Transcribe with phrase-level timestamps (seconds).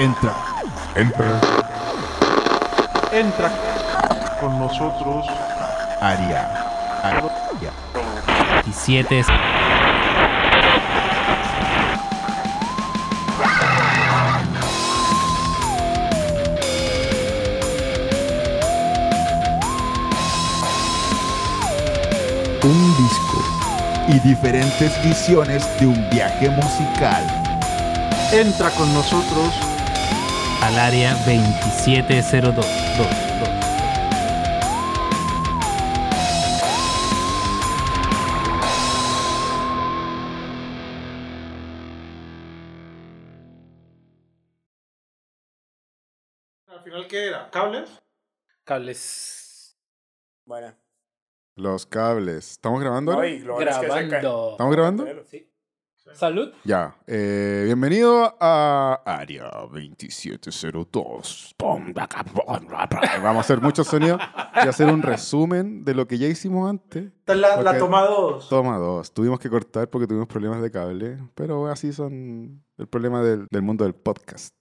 [0.00, 0.34] Entra.
[0.94, 1.40] Entra.
[3.12, 3.50] Entra
[4.40, 5.26] con nosotros.
[6.00, 6.48] Aria.
[7.02, 7.70] Aria.
[8.64, 9.24] 17
[22.62, 23.44] Un disco
[24.08, 27.22] y diferentes visiones de un viaje musical.
[28.32, 29.70] Entra con nosotros.
[30.62, 32.54] Al área 2702.
[32.54, 33.06] Dos,
[33.40, 33.48] dos.
[46.66, 47.50] Al final, ¿qué era?
[47.50, 47.90] ¿Cables?
[48.64, 49.76] Cables
[50.44, 50.74] Bueno.
[51.56, 52.52] Los cables.
[52.52, 53.26] ¿Estamos grabando ahora?
[53.26, 54.06] Ay, lo bueno es que se cae.
[54.06, 54.50] grabando.
[54.52, 55.24] ¿Estamos grabando?
[55.26, 55.49] Sí.
[56.14, 56.52] Salud.
[56.64, 56.96] Ya.
[57.06, 61.54] Eh, bienvenido a Área 2702.
[61.56, 63.00] Pum, baca, pum, ra, ra.
[63.22, 64.20] Vamos a hacer muchos sonidos
[64.56, 67.04] y hacer un resumen de lo que ya hicimos antes.
[67.04, 68.48] Esta es la, la toma 2.
[68.48, 69.12] Toma dos.
[69.14, 73.62] Tuvimos que cortar porque tuvimos problemas de cable, pero así son el problema del, del
[73.62, 74.54] mundo del podcast.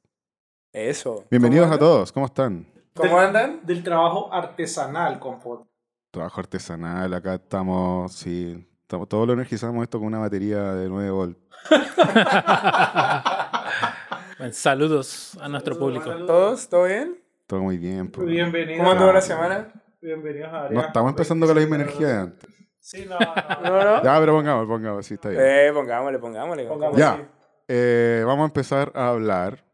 [0.72, 1.26] Eso.
[1.32, 2.12] Bienvenidos ¿Cómo a todos.
[2.12, 2.68] ¿Cómo están?
[2.96, 3.66] ¿Cómo andan?
[3.66, 5.68] Del trabajo artesanal, confort.
[6.12, 7.14] Trabajo artesanal.
[7.14, 8.69] Acá estamos, sí.
[8.90, 11.40] Estamos, todo lo energizamos esto con una batería de 9 volts.
[14.40, 16.12] Bueno, saludos a nuestro público.
[16.26, 16.68] ¿Todos?
[16.70, 17.20] ¿Todo bien?
[17.46, 18.10] Todo muy bien.
[18.10, 18.26] pues.
[18.26, 18.80] Bienvenidos.
[18.80, 19.72] ¿Cómo anduvo la semana?
[20.02, 22.50] Bienvenidos a No estamos empezando con la misma energía de antes.
[22.80, 23.70] Sí, no, no.
[23.70, 24.04] ¿No, no?
[24.04, 25.42] Ya, pero pongamos, pongamos, sí, está bien.
[25.44, 26.66] Eh, pongámosle, pongámosle.
[26.66, 26.98] Pongamos.
[26.98, 27.30] Ya.
[27.68, 29.66] Eh, vamos a empezar a hablar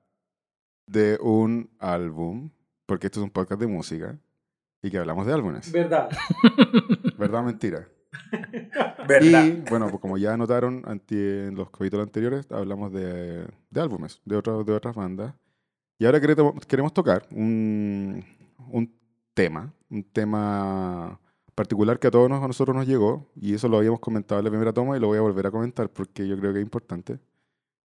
[0.88, 2.50] de un álbum,
[2.86, 4.18] porque esto es un podcast de música
[4.82, 5.72] y que hablamos de álbumes.
[5.72, 6.10] Verdad.
[7.18, 7.88] ¿Verdad o mentira?
[9.08, 9.46] ¿Verdad?
[9.46, 14.36] Y bueno, pues como ya notaron en los capítulos anteriores, hablamos de, de álbumes, de,
[14.36, 15.34] otros de otras bandas.
[15.98, 18.24] Y ahora queremos, queremos tocar un,
[18.70, 18.94] un
[19.34, 21.20] tema, un tema
[21.54, 24.46] particular que a todos nos- a nosotros nos llegó, y eso lo habíamos comentado en
[24.46, 26.66] la primera toma y lo voy a volver a comentar porque yo creo que es
[26.66, 27.20] importante.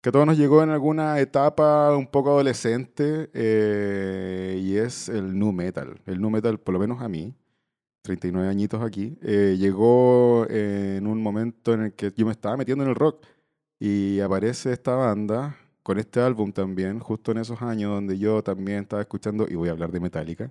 [0.00, 5.36] Que a todos nos llegó en alguna etapa un poco adolescente eh, y es el
[5.38, 6.00] nu metal.
[6.06, 7.34] El nu metal, por lo menos a mí,
[8.08, 12.84] 39 añitos aquí, eh, llegó en un momento en el que yo me estaba metiendo
[12.84, 13.24] en el rock
[13.78, 18.80] y aparece esta banda con este álbum también, justo en esos años donde yo también
[18.80, 20.50] estaba escuchando, y voy a hablar de Metallica,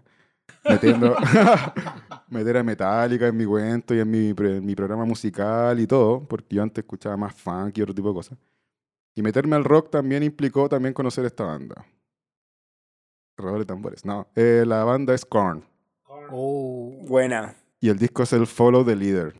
[0.70, 1.16] metiendo,
[2.30, 6.28] meter a Metallica en mi cuento y en mi, en mi programa musical y todo,
[6.28, 8.38] porque yo antes escuchaba más funk y otro tipo de cosas.
[9.16, 11.86] Y meterme al rock también implicó también conocer esta banda.
[13.36, 14.06] Redoble de tambores.
[14.06, 15.64] No, eh, la banda es Korn.
[16.32, 17.06] Oh.
[17.08, 17.56] Buena.
[17.80, 19.34] Y el disco es el Follow the Leader.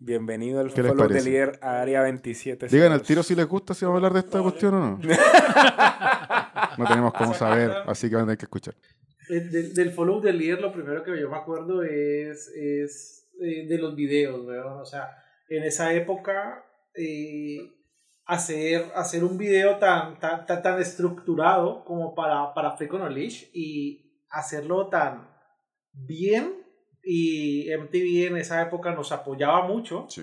[0.00, 1.28] Bienvenido al ¿Qué les follow parece?
[1.28, 2.68] líder a Área 27.
[2.68, 5.00] Digan al tiro si les gusta si vamos a hablar de esta cuestión o no.
[6.78, 8.74] No tenemos cómo saber, así que van a tener que escuchar.
[9.28, 13.66] Eh, Del, del follow del líder, lo primero que yo me acuerdo es, es eh,
[13.66, 14.80] de los videos, weón.
[14.80, 15.08] O sea,
[15.48, 16.64] en esa época,
[16.94, 17.58] eh,
[18.26, 23.10] hacer, hacer un video tan, tan, tan, tan estructurado como para, para Freak on a
[23.10, 25.28] Leash y hacerlo tan
[26.06, 26.54] bien.
[27.02, 30.22] Y MTV en esa época nos apoyaba mucho, Sí.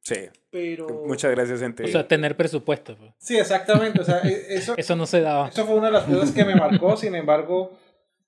[0.00, 0.14] Sí.
[0.50, 0.88] pero...
[1.06, 1.84] Muchas gracias, gente.
[1.84, 2.96] O sea, tener presupuesto.
[2.96, 3.12] pues.
[3.18, 4.00] Sí, exactamente.
[4.00, 5.48] O sea, e- eso, Eso no se daba.
[5.48, 7.78] Eso fue una de las cosas que me marcó, sin embargo,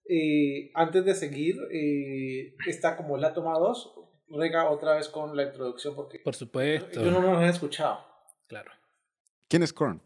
[0.09, 3.95] eh, antes de seguir, eh, está como la toma 2,
[4.31, 7.03] rega otra vez con la introducción porque Por supuesto.
[7.03, 8.01] yo no nos he escuchado.
[8.49, 8.71] Claro.
[9.49, 10.03] ¿Quién es Korn?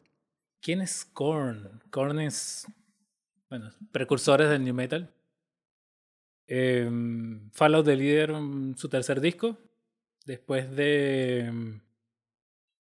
[0.61, 1.83] ¿Quién es Korn?
[1.91, 2.67] Korn es,
[3.51, 5.13] bueno, precursores del new metal.
[6.49, 9.59] Em, Fall the Leader, mm, su tercer disco,
[10.25, 11.81] después de em,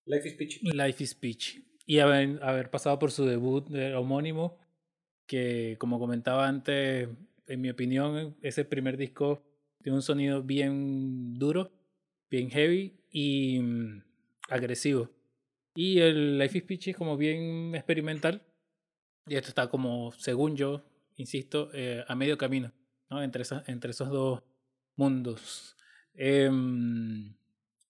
[0.06, 0.70] Life is Peachy.
[0.72, 1.62] Life is Peach.
[1.84, 4.58] Y haber, haber pasado por su debut de homónimo,
[5.26, 7.08] que como comentaba antes,
[7.46, 9.42] en mi opinión, ese primer disco
[9.82, 11.70] tiene un sonido bien duro,
[12.30, 14.02] bien heavy y mm,
[14.48, 15.10] agresivo.
[15.74, 18.42] Y el Life is Peach es como bien experimental.
[19.26, 20.82] Y esto está como, según yo,
[21.16, 22.72] insisto, eh, a medio camino,
[23.10, 23.42] entre
[23.90, 24.42] esos dos
[24.96, 25.76] mundos.
[26.14, 27.34] Em,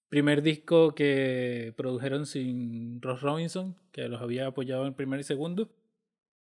[0.08, 5.70] primer disco que produjeron sin Ross Robinson, que los había apoyado en primer y segundo.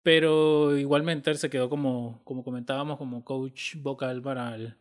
[0.03, 4.75] Pero igualmente él se quedó como, como comentábamos, como coach vocal para el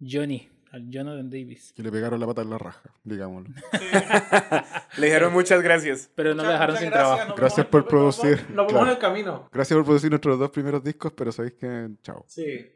[0.00, 1.72] Johnny, al Jonathan Davis.
[1.74, 3.54] Que le pegaron la pata en la raja, digámoslo.
[4.98, 6.10] Le dijeron muchas gracias.
[6.14, 7.34] Pero no Muchas- le dejaron sin gracias, trabajo.
[7.36, 8.86] Gracias por producir, Nos vemos claro.
[8.86, 9.48] en el camino.
[9.52, 11.90] Gracias por producir nuestros dos primeros discos, pero sabéis que.
[12.02, 12.24] Chao.
[12.28, 12.70] Sí.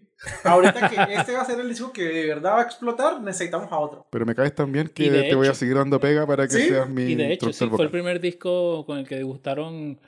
[0.45, 3.71] Ahorita que este va a ser el disco que de verdad va a explotar, necesitamos
[3.71, 4.07] a otro.
[4.11, 6.69] Pero me caes tan bien que te voy a seguir dando pega para que ¿Sí?
[6.69, 10.01] seas mi Y de hecho, sí, fue el primer disco con el que degustaron.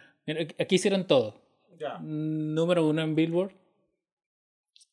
[0.59, 1.41] Aquí hicieron todo.
[1.79, 1.99] Ya.
[2.01, 3.53] número uno en Billboard.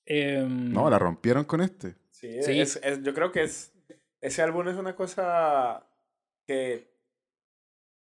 [0.06, 1.96] Em, No, la rompieron con este.
[2.20, 2.60] Sí, Sí.
[2.60, 3.74] Es, es- yo creo que es
[4.22, 5.86] ese álbum es una cosa
[6.48, 6.90] que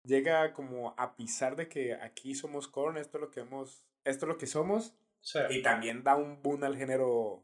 [0.03, 4.25] llega como a pisar de que aquí somos Korn, esto es lo que hemos, esto
[4.25, 5.39] es lo que somos, Sí.
[5.51, 7.43] y también da un boom al género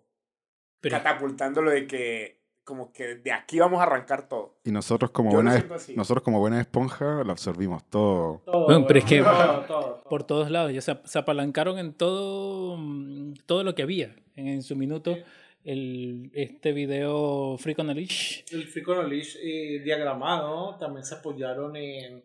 [0.79, 4.57] pero- catapultándolo de que como que de aquí vamos a arrancar todo.
[4.63, 5.63] Y nosotros como, Yo buena,
[5.95, 8.41] nosotros como buena esponja lo absorbimos todo.
[8.43, 10.03] Todo, Bueno, pero es que- todo, todo, todo.
[10.09, 10.73] por todos lados.
[10.73, 15.15] Ya se, se apalancaron en todo, mm, todo lo que había en, en su minuto.
[15.65, 18.43] El, este video Freak on a Leash.
[18.51, 22.23] el Free Leash eh, diagramado también se apoyaron en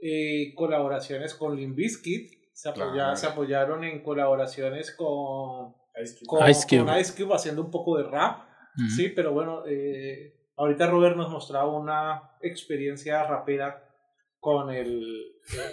[0.00, 3.16] eh, colaboraciones con Limp Bizkit, se, apoya- Claro.
[3.16, 6.26] se apoyaron en colaboraciones con, Ice Cube.
[6.38, 6.84] con, Ice Cube.
[6.86, 8.42] con Ice Cube haciendo un poco de rap,
[8.94, 13.84] sí, pero bueno, eh, ahorita Robert nos mostraba una experiencia rapera
[14.38, 15.32] con el,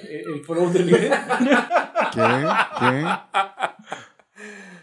[0.09, 1.11] el, el Leader.
[2.13, 2.45] ¿Qué?
[2.79, 3.05] ¿Qué?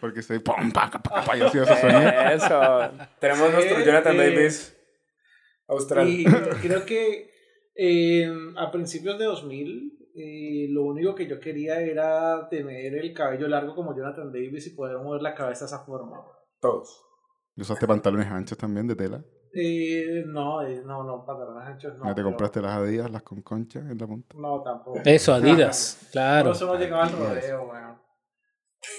[0.03, 0.41] Porque se...
[0.41, 0.73] ¡Pum!
[0.73, 2.01] Pa, pa, pa, pa, y hacía ese sonido.
[2.33, 2.61] Eso.
[3.21, 4.77] Tenemos Sí, nuestro Jonathan eh, Davis
[5.69, 6.09] austral.
[6.09, 6.25] Y
[6.61, 7.31] creo que
[7.77, 13.47] eh, a principios de 2000, eh, lo único que yo quería era tener el cabello
[13.47, 16.21] largo como Jonathan Davis y poder mover la cabeza de esa forma.
[16.61, 17.01] Todos.
[17.55, 19.25] ¿Y usaste pantalones anchos también de tela?
[19.55, 22.05] Eh, no, eh, no, no, pantalones anchos no.
[22.07, 24.35] ¿No te pero- compraste las Adidas, las con concha en la punta?
[24.37, 25.01] No, tampoco.
[25.05, 25.99] Eso, Adidas.
[26.03, 26.51] Por Claro.
[26.53, 28.02] eso no llegaba al rodeo, weón.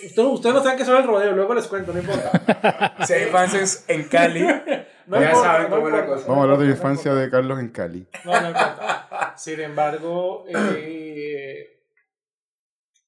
[0.06, 2.96] Ustedes, ustedes no saben qué son el rodeo, luego les cuento, no importa.
[3.06, 4.42] Si hay fans en Cali,
[5.08, 6.28] No Ya importa, saben no cómo es la cosa.
[6.28, 8.08] Vamos a hablar de la infancia de Carlos en Cali.
[8.24, 9.34] No, no importa.
[9.36, 11.82] Sin embargo, eh,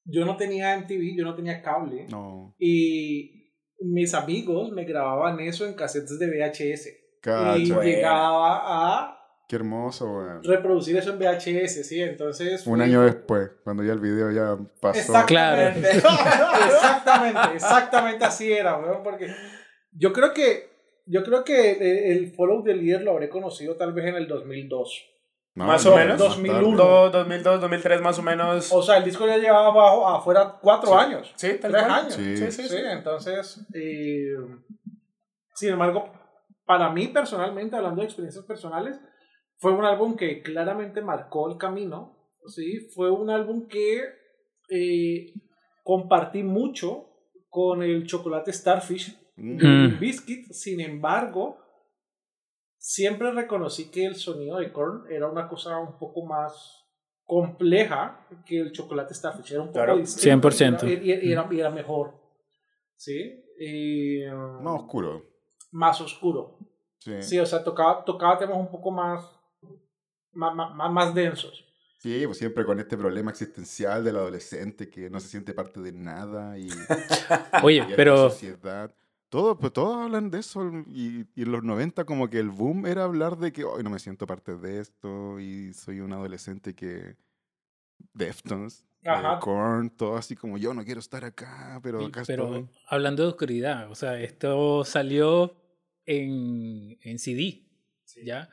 [0.04, 2.08] yo no tenía MTV, yo no tenía cable.
[2.10, 2.54] No.
[2.60, 6.88] Y mis amigos me grababan eso en cassettes de VHS.
[6.88, 7.76] y Cacho.
[7.76, 7.82] Bueno.
[7.84, 9.15] llegaba a
[9.48, 10.44] Qué hermoso, weón.
[10.44, 12.02] reproducir eso en VHS, ¿sí?
[12.02, 12.66] Entonces...
[12.66, 14.98] Un año después, cuando ya el video ya pasó.
[15.00, 15.88] Exactamente.
[16.66, 19.28] exactamente, exactamente así era, weón, porque
[19.92, 20.74] yo creo que
[21.08, 24.28] yo creo que eh, el Follow the Leader lo habré conocido tal vez en el
[24.28, 25.06] 2002.
[25.54, 26.20] No, Más no, o menos.
[26.20, 26.78] más 2001.
[26.78, 27.18] tarde.
[27.20, 28.72] 2002, 2003 más o menos.
[28.74, 30.96] O sea, el disco ya llevaba abajo afuera cuatro Sí.
[30.98, 31.32] años.
[31.36, 32.00] Sí, tal tres cual.
[32.00, 32.14] años.
[32.16, 32.38] Sí.
[32.38, 32.78] Sí, sí, Sí, sí.
[32.90, 34.34] entonces, eh,
[35.54, 36.12] sin embargo,
[36.66, 39.00] para mí personalmente, hablando de experiencias personales,
[39.58, 42.18] fue un álbum que claramente marcó el camino,
[42.48, 42.88] ¿sí?
[42.94, 44.02] Fue un álbum que
[44.70, 45.34] eh,
[45.84, 47.10] compartí mucho
[47.50, 49.58] con el chocolate Starfish Mm.
[49.96, 50.00] Mm.
[50.00, 51.58] Bizkit, sin embargo,
[52.78, 56.86] siempre reconocí que el sonido de Korn era una cosa un poco más
[57.26, 59.98] compleja que el chocolate Starfish, era un poco Claro.
[59.98, 60.84] distinto, 100%.
[60.88, 62.14] Era, y- y era, y era mejor,
[62.96, 63.44] ¿sí?
[63.60, 65.24] Y, um, Más oscuro.
[65.74, 66.58] más oscuro,
[67.00, 67.22] Sí.
[67.22, 69.35] sí, o sea, tocaba, tocaba temas un poco más,
[70.36, 71.64] más, más, más densos.
[71.98, 75.92] Sí, pues siempre con este problema existencial del adolescente que no se siente parte de
[75.92, 76.70] nada y,
[77.64, 78.94] Oye, y en la pero sociedad.
[79.30, 82.86] Todo, pues todos hablan de eso y, y en los 90 como que el boom
[82.86, 86.76] era hablar de que hoy no me siento parte de esto y soy un adolescente
[86.76, 87.18] que
[88.14, 89.40] Deftones, eh, Ajá.
[89.40, 92.70] Korn, todo así como yo no quiero estar acá, pero acá pero estoy.
[92.88, 95.56] hablando de oscuridad, o sea, esto salió
[96.06, 97.68] en, en CD,
[98.24, 98.50] ¿ya?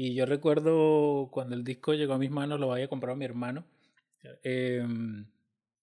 [0.00, 3.64] Y yo recuerdo cuando el disco llegó a mis manos, lo había comprado mi hermano.
[4.44, 5.26] em,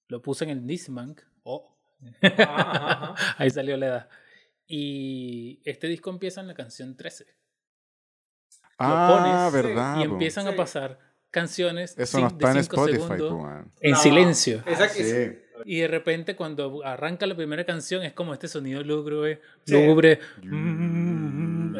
[0.07, 1.15] lo puse en el Discman.
[1.43, 1.75] Oh,
[2.21, 3.15] ajá.
[3.37, 4.09] ahí salió la edad.
[4.67, 7.25] Y este disco empieza en la canción 13.
[8.77, 9.97] Ah, pones, verdad.
[9.99, 10.13] y po.
[10.13, 10.53] empiezan Sí.
[10.53, 13.71] a pasar canciones Eso no de está en 5 Spotify, segundos po, man.
[13.81, 14.63] en No, silencio.
[14.65, 15.39] esa- Sí.
[15.65, 19.73] Y de repente cuando arranca la primera canción es como este sonido lúgubre, Sí.
[19.73, 20.19] lúgubre.
[20.41, 21.75] Mm.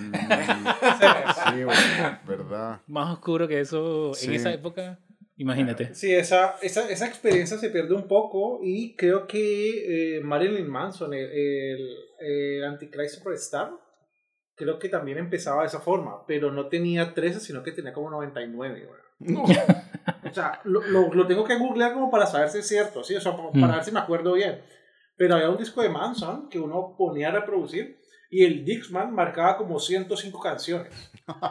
[0.00, 2.80] Sí, bueno, verdad.
[2.86, 4.26] más oscuro que eso Sí.
[4.28, 4.98] en esa época.
[5.36, 5.94] Imagínate.
[5.94, 11.14] Sí, esa, esa, esa experiencia se pierde un poco y creo que eh, Marilyn Manson,
[11.14, 13.70] el, el, el Antichrist Superstar,
[14.54, 18.10] creo que también empezaba de esa forma, pero no tenía 13, sino que tenía como
[18.10, 18.86] 99.
[18.86, 19.00] güey.
[20.30, 23.16] O sea, lo, lo, lo tengo que googlear como para saber si es cierto, ¿sí?
[23.16, 23.72] o sea, para Mm.
[23.72, 24.60] ver si me acuerdo bien.
[25.16, 27.99] Pero había un disco de Manson que uno ponía a reproducir
[28.30, 30.92] y el Dixman marcaba como 105 canciones.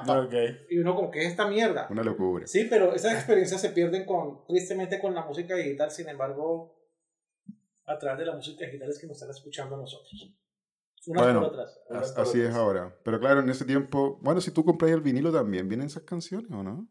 [0.07, 0.33] Ok.
[0.69, 1.87] Y uno como, ¿qué es esta mierda?
[1.89, 2.47] Una locura.
[2.47, 6.75] Sí, pero esas experiencias se pierden con, tristemente con la música digital, sin embargo,
[7.85, 10.33] a través de la música digital es que nos están escuchando a nosotros.
[11.07, 11.79] Unas Bueno, por otras.
[11.89, 12.97] unas As- por Así es ahora.
[13.03, 16.51] Pero claro, en ese tiempo, bueno, si tú compras el vinilo también, ¿vienen esas canciones
[16.51, 16.87] o no?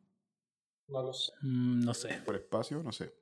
[0.88, 1.32] No lo sé.
[1.42, 2.08] Mm, no sé.
[2.24, 3.14] Por espacio, no sé.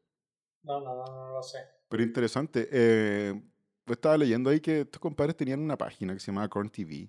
[0.62, 1.58] No, no, no, no lo sé.
[1.88, 2.68] Pero interesante.
[2.70, 3.42] Eh,
[3.92, 7.08] estaba leyendo ahí que estos compadres tenían una página que se llamaba Corn TV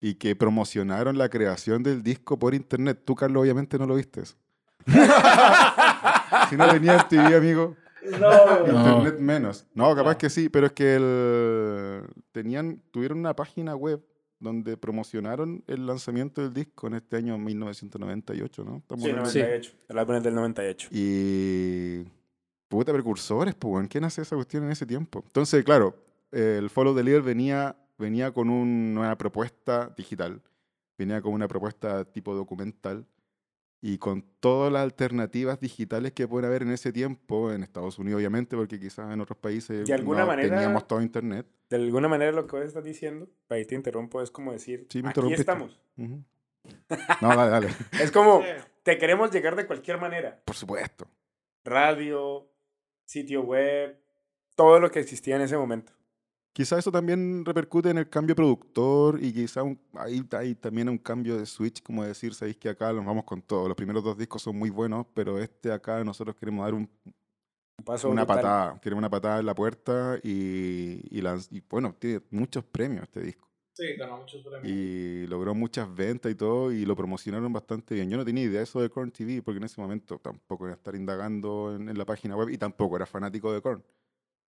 [0.00, 3.00] y que promocionaron la creación del disco por internet.
[3.04, 4.22] Tú, Carlos, obviamente no lo viste.
[6.50, 7.76] si no tenías TV, amigo.
[8.20, 8.98] No, No.
[8.98, 9.66] Internet menos.
[9.74, 12.02] No, capaz que sí, pero es que el,
[12.32, 14.04] tenían, tuvieron una página web
[14.40, 18.76] donde promocionaron el lanzamiento del disco en este año 1998, ¿no?
[18.78, 19.72] Estamos Sí, hablando- 98.
[19.88, 20.88] El álbum es del 98.
[20.90, 22.04] Y.
[22.74, 23.86] Puta, precursores, pues.
[23.88, 25.22] ¿Quién hace esa cuestión en ese tiempo?
[25.26, 25.94] Entonces, claro,
[26.32, 30.42] eh, el Follow the Leader venía, venía con un- una propuesta digital,
[30.98, 33.06] venía con una propuesta tipo documental
[33.80, 38.18] y con todas las alternativas digitales que pueden haber en ese tiempo, en Estados Unidos,
[38.18, 41.46] obviamente, porque quizás en otros países De alguna no manera- teníamos todo internet.
[41.70, 45.00] De alguna manera lo que vos estás diciendo, ahí te interrumpo, es como decir, Sí,
[45.02, 45.80] me aquí estamos.
[45.96, 46.24] Ujú.
[47.22, 47.68] No, dale, dale.
[48.00, 48.42] Es como,
[48.82, 50.40] te queremos llegar de cualquier manera.
[50.44, 51.06] Por supuesto.
[51.64, 52.48] Radio,
[53.04, 53.98] sitio web,
[54.56, 55.92] todo lo que existía en ese momento.
[56.52, 60.98] Quizá eso también repercute en el cambio productor y quizá un- ahí hay también un
[60.98, 63.66] cambio de switch, como decir, sabéis que acá nos vamos con todo.
[63.66, 66.88] Los primeros dos discos son muy buenos, pero este acá nosotros queremos dar un-
[67.76, 68.42] Un paso una brutal.
[68.42, 73.48] patada, queremos una patada en la puerta y, y, bueno, tiene muchos premios este disco.
[73.74, 74.64] Sí, ganó muchos premios.
[74.64, 78.08] Y logró muchas ventas y todo y lo promocionaron bastante bien.
[78.08, 80.74] Yo no tenía idea de eso de Korn TV porque en ese momento tampoco iba
[80.74, 83.84] a estar indagando en, en la página web y tampoco era fanático de Korn.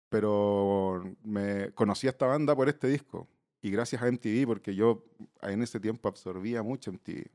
[0.10, 3.28] Pero me conocí a esta banda por este disco
[3.62, 5.06] y gracias a MTV porque yo
[5.42, 7.26] en ese tiempo absorbía mucho MTV.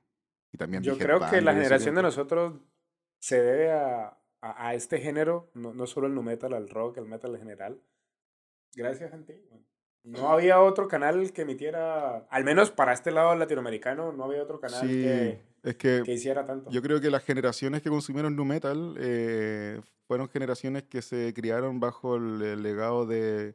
[0.52, 2.60] Y también Yo dije, creo que la generación de nosotros
[3.18, 6.98] se debe a, a, a este género, no, no solo el nu metal, al rock,
[6.98, 7.82] al metal en general.
[8.74, 9.42] Gracias, gente.
[10.10, 14.58] No había otro canal que emitiera, al menos para este lado latinoamericano, no había otro
[14.60, 16.70] canal Sí, que, es que que hiciera tanto.
[16.70, 21.78] Yo creo que las generaciones que consumieron nu metal eh, fueron generaciones que se criaron
[21.80, 23.54] bajo el, el legado de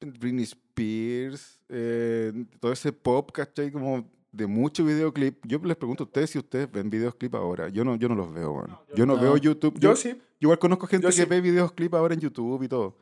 [0.00, 3.70] Britney Spears, eh, todo ese pop, ¿cachai?
[3.72, 5.38] Como de mucho videoclip.
[5.46, 7.68] Yo les pregunto a ustedes si ustedes ven videoclip ahora.
[7.68, 8.70] Yo no, yo no los veo, weón.
[8.70, 9.22] No, yo Yo no no.
[9.22, 9.74] veo YouTube.
[9.78, 10.10] Yo Yo, sí.
[10.10, 11.24] yo igual conozco gente Yo que sí.
[11.24, 12.96] ve videoclip ahora en YouTube y todo.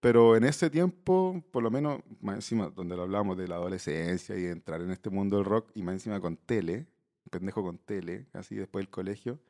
[0.00, 4.36] Pero en ese tiempo, por lo menos, más encima, donde lo hablamos de la adolescencia
[4.36, 6.86] y de entrar en este mundo del rock, y más encima con tele,
[7.24, 9.40] un pendejo con tele, así después del colegio,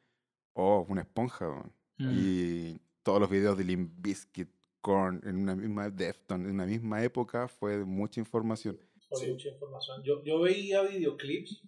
[0.55, 1.49] oh, una esponja.
[1.99, 2.11] Mm.
[2.13, 4.49] Y todos los videos de Limp Bizkit,
[4.81, 8.79] Korn, en una misma Defton, en una misma época, fue de mucha información.
[9.09, 9.31] Por Sí.
[9.31, 10.03] mucha información.
[10.05, 11.63] Yo, yo veía videoclips.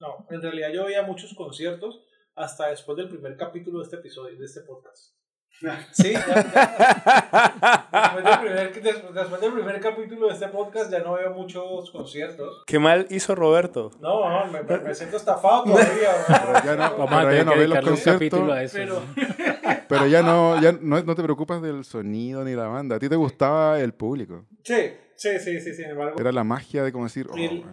[0.00, 4.38] No, en realidad yo veía muchos conciertos hasta después del primer capítulo de este episodio,
[4.38, 5.14] de este podcast.
[5.92, 11.00] Sí, ya- ya- después, del primer, des- después del primer capítulo de este podcast ya
[11.00, 12.62] no veo muchos conciertos.
[12.66, 13.90] Qué mal hizo Roberto.
[14.00, 16.10] No, no, me, siento estafado todavía.
[16.26, 18.78] Pero ya no, pero ya no ve los conciertos, eso.
[18.78, 19.02] Pero,
[19.88, 22.96] pero ya no, ya no, no te preocupas del sonido ni la banda.
[22.96, 24.46] A ti te gustaba el público.
[24.64, 26.18] sí, sí, sí, sí, sin embargo.
[26.18, 27.64] Era la magia de como decir, oh, El-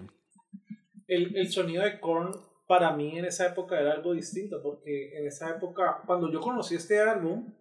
[1.07, 2.31] el, el sonido de Korn
[2.67, 6.75] para mí en esa época era algo distinto, porque en esa época, cuando yo conocí
[6.75, 7.53] este álbum,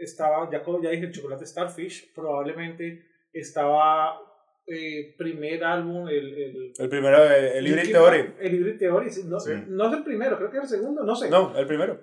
[0.00, 4.18] estaba, ya, ya dije, Chocolate Starfish, probablemente estaba
[4.66, 6.34] eh, primer álbum, el...
[6.34, 8.34] el El primero, de- el Hybrid Theory.
[8.40, 9.52] El Hybrid Theory, no, Sí.
[9.68, 11.28] no es el primero, creo que es el segundo, no sé.
[11.30, 12.00] No, el primero.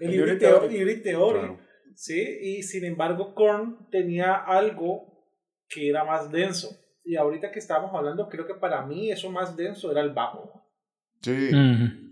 [0.00, 0.76] el el Hybrid Theory, Theory.
[0.76, 1.58] Hybrid Theory, Claro.
[1.94, 5.24] sí, y sin embargo Korn tenía algo
[5.68, 6.76] que era más denso.
[7.04, 10.62] Y ahorita que estábamos hablando, creo que para mí eso más denso era el bajo.
[11.22, 11.50] Sí.
[11.52, 12.10] Mm.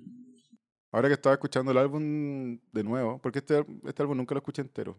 [0.93, 4.63] Ahora que estaba escuchando el álbum de nuevo, porque este, este álbum nunca lo escuché
[4.63, 4.97] entero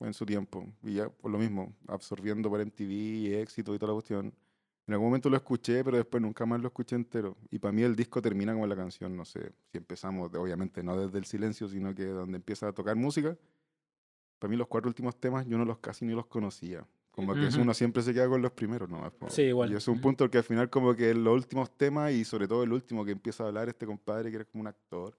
[0.00, 3.92] en su tiempo, y ya por lo mismo, absorbiendo por MTV y éxito y toda
[3.92, 4.34] la cuestión.
[4.86, 7.36] En algún momento lo escuché, pero después nunca más lo escuché entero.
[7.50, 10.96] Y para mí el disco termina como la canción, no sé, si empezamos, obviamente no
[10.98, 13.36] desde el silencio, sino que donde empieza a tocar música.
[14.38, 16.84] Para mí los cuatro últimos temas yo no los casi ni los conocía.
[17.12, 17.60] Como que Ujú.
[17.60, 19.12] uno siempre se queda con los primeros nomás.
[19.28, 19.70] Sí, igual.
[19.70, 22.62] Y es un punto que al final como que los últimos temas y sobre todo
[22.62, 25.16] el último que empieza a hablar este compadre que era como un actor.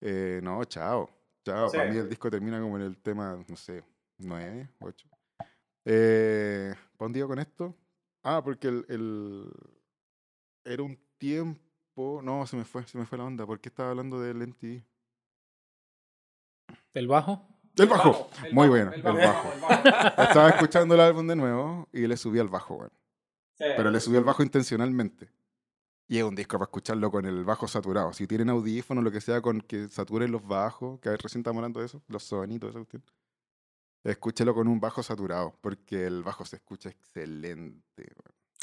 [0.00, 1.08] eh, no, chao.
[1.48, 1.68] Chao.
[1.70, 1.76] Sí.
[1.76, 3.82] Para mí el disco termina como en el tema, no sé,
[4.18, 5.08] nueve, ocho.
[5.84, 7.74] Eh, ¿Para un día con esto?
[8.22, 9.50] Ah, porque el, el-
[10.64, 12.20] era un tiempo...
[12.22, 13.46] No, se me fue, se me fue la onda.
[13.46, 14.82] ¿Por qué estaba hablando del MTV?
[16.94, 17.46] ¿El bajo?
[17.76, 18.30] El bajo.
[18.44, 19.52] el Muy bajo, bueno, el el bajo, bajo.
[19.52, 20.22] el bajo.
[20.22, 22.92] Estaba escuchando el álbum de nuevo y le subí al bajo, weón.
[23.54, 23.64] Sí.
[23.76, 25.30] Pero le subí el bajo intencionalmente.
[26.08, 28.14] Y es un disco para escucharlo con el bajo saturado.
[28.14, 31.80] Si tienen audífonos, lo que sea, con que saturen los bajos, que recién estamos hablando
[31.80, 33.02] de eso, los sonitos, esa cuestión.
[34.04, 38.06] Escúchelo con un bajo saturado, porque el bajo se escucha excelente.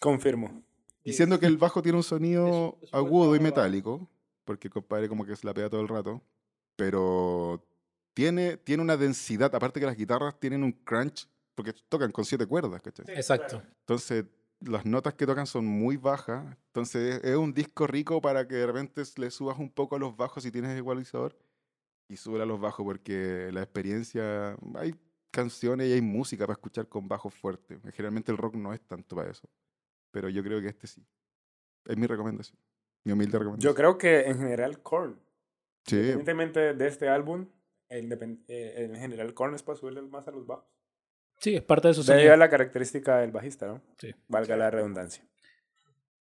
[0.01, 0.63] Confirmo.
[1.03, 4.09] Diciendo que el bajo tiene un sonido es agudo y metálico,
[4.43, 6.23] porque el compadre como que se la pega todo el rato,
[6.75, 7.63] pero
[8.15, 12.47] tiene, tiene una densidad, aparte que las guitarras tienen un crunch, porque tocan con siete
[12.47, 13.05] cuerdas, ¿cachai?
[13.05, 13.61] Sí, Exacto.
[13.81, 14.25] Entonces,
[14.65, 16.57] las notas que tocan son muy bajas.
[16.67, 20.15] Entonces, es un disco rico para que de repente le subas un poco a los
[20.15, 21.35] bajos si tienes ecualizador.
[22.07, 24.95] y sube a los bajos porque la experiencia, hay
[25.31, 27.79] canciones y hay música para escuchar con bajos fuertes.
[27.93, 29.49] Generalmente el rock no es tanto para eso,
[30.11, 31.05] pero yo creo que este sí.
[31.85, 32.59] Es mi recomendación,
[33.03, 33.71] mi humilde recomendación.
[33.71, 35.19] Yo creo que en general Korn,
[35.85, 37.47] Sí, independientemente de este álbum,
[37.89, 38.11] el
[38.47, 40.74] eh, en general Korn es para subirle más a los bajos.
[41.39, 42.33] Sí, es parte de su Debido sonido.
[42.33, 43.81] a la característica del bajista, ¿no?
[43.97, 44.11] Sí.
[44.27, 45.23] Valga la redundancia.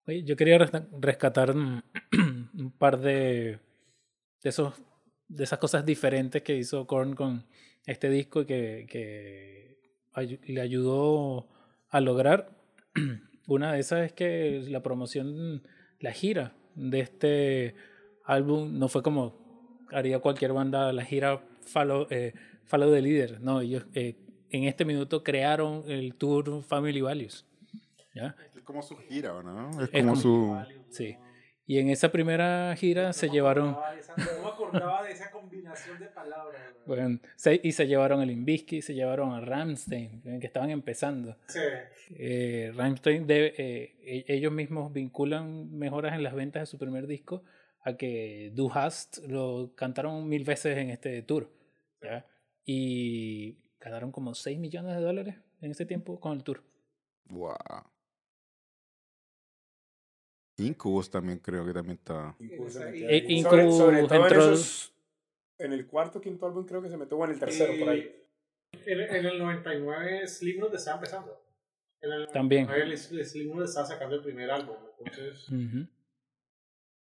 [0.07, 3.59] Oye, yo quería res- rescatar un par de,
[4.41, 4.73] de, esos,
[5.27, 7.45] de esas cosas diferentes que hizo Korn con
[7.85, 9.77] este disco y que, que
[10.47, 11.47] le ayudó
[11.89, 12.49] a lograr.
[13.47, 15.63] Una de esas es que la promoción,
[15.99, 17.75] la gira de este
[18.25, 22.33] álbum no fue como haría cualquier banda la gira follow, eh,
[22.65, 23.39] follow the Leader.
[23.41, 24.15] No, ellos eh,
[24.53, 27.45] en este minuto crearon el tour Family Values.
[28.15, 28.35] ¿ya?
[28.55, 29.69] es como su gira, ¿o ¿no?
[29.81, 30.57] Es Es como su...
[30.89, 31.17] Sí.
[31.65, 35.03] Y en esa primera gira se llevaron, No me acordaba de esa- no me acordaba
[35.03, 36.61] de esa combinación de palabras.
[36.85, 41.37] bueno, se- y se llevaron el Invisky, se llevaron a Ramstein, que estaban empezando.
[41.47, 41.59] Sí.
[42.17, 47.07] Eh, Rammstein debe- eh, e- ellos mismos vinculan mejoras en las ventas de su primer
[47.07, 47.43] disco
[47.85, 51.49] a que Du Hast lo cantaron mil veces en este tour.
[52.01, 52.25] ¿ya?
[52.65, 56.63] Y ganaron como 6 millones de dólares en ese tiempo con el tour.
[57.29, 57.53] Wow.
[60.57, 62.35] Incubus también creo que también está...
[62.39, 64.93] Incubus Eh, sobre, sobre todo en, entró- esos-
[65.57, 68.15] en el cuarto quinto álbum creo que se metió o en el tercero por ahí.
[68.85, 71.39] En, en el 99 Slipknot estaba empezando.
[72.01, 72.65] En el También.
[72.67, 74.75] 99 el Slipknot estaba sacando el primer álbum.
[74.99, 75.47] Entonces.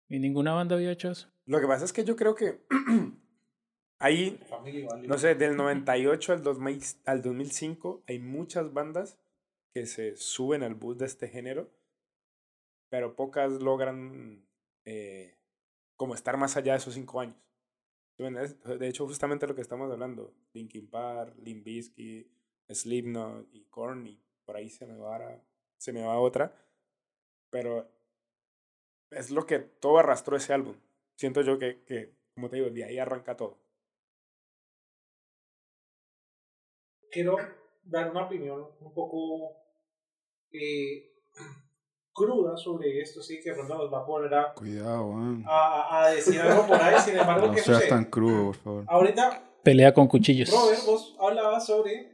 [0.10, 1.28] Y ninguna banda había hecho eso.
[1.46, 2.62] Lo que pasa es que yo creo que
[4.02, 4.40] ahí,
[5.08, 9.18] no sé, del 98 al, 2000 al 2005 hay muchas bandas
[9.74, 11.70] que se suben al bus de este género,
[12.90, 14.46] pero pocas logran
[14.86, 15.38] eh,
[15.96, 17.38] como estar más allá de esos cinco años.
[18.18, 22.28] De hecho, justamente lo que estamos hablando, Linkin Park, Limp Bizkit,
[22.70, 25.42] Slipknot y Korn, y por ahí se me va, a-
[25.78, 26.54] se me va otra,
[27.50, 27.90] pero
[29.12, 30.76] es lo que todo arrastró ese álbum.
[31.16, 33.58] Siento yo que, que, como te digo, de ahí arranca todo.
[37.12, 37.38] Quiero
[37.84, 39.56] dar una opinión un poco
[40.52, 41.12] eh,
[42.14, 45.14] cruda sobre esto, sí, que de pronto nos va a poner a, Cuidado,
[45.48, 47.00] a, a decir algo por ahí.
[47.00, 47.90] Sin embargo, No ¿qué seas sucede?
[47.90, 48.86] tan crudo, por favor.
[48.88, 50.50] Ahorita, Pelea con cuchillos.
[50.52, 52.12] Robert, vos hablabas sobre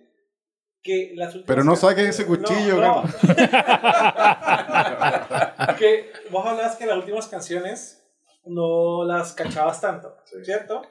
[0.83, 3.03] que las últimas Pero no saques ese cuchillo, No, no.
[5.77, 8.03] que vos hablabas que las últimas canciones
[8.45, 10.81] no las cachabas tanto, ¿cierto?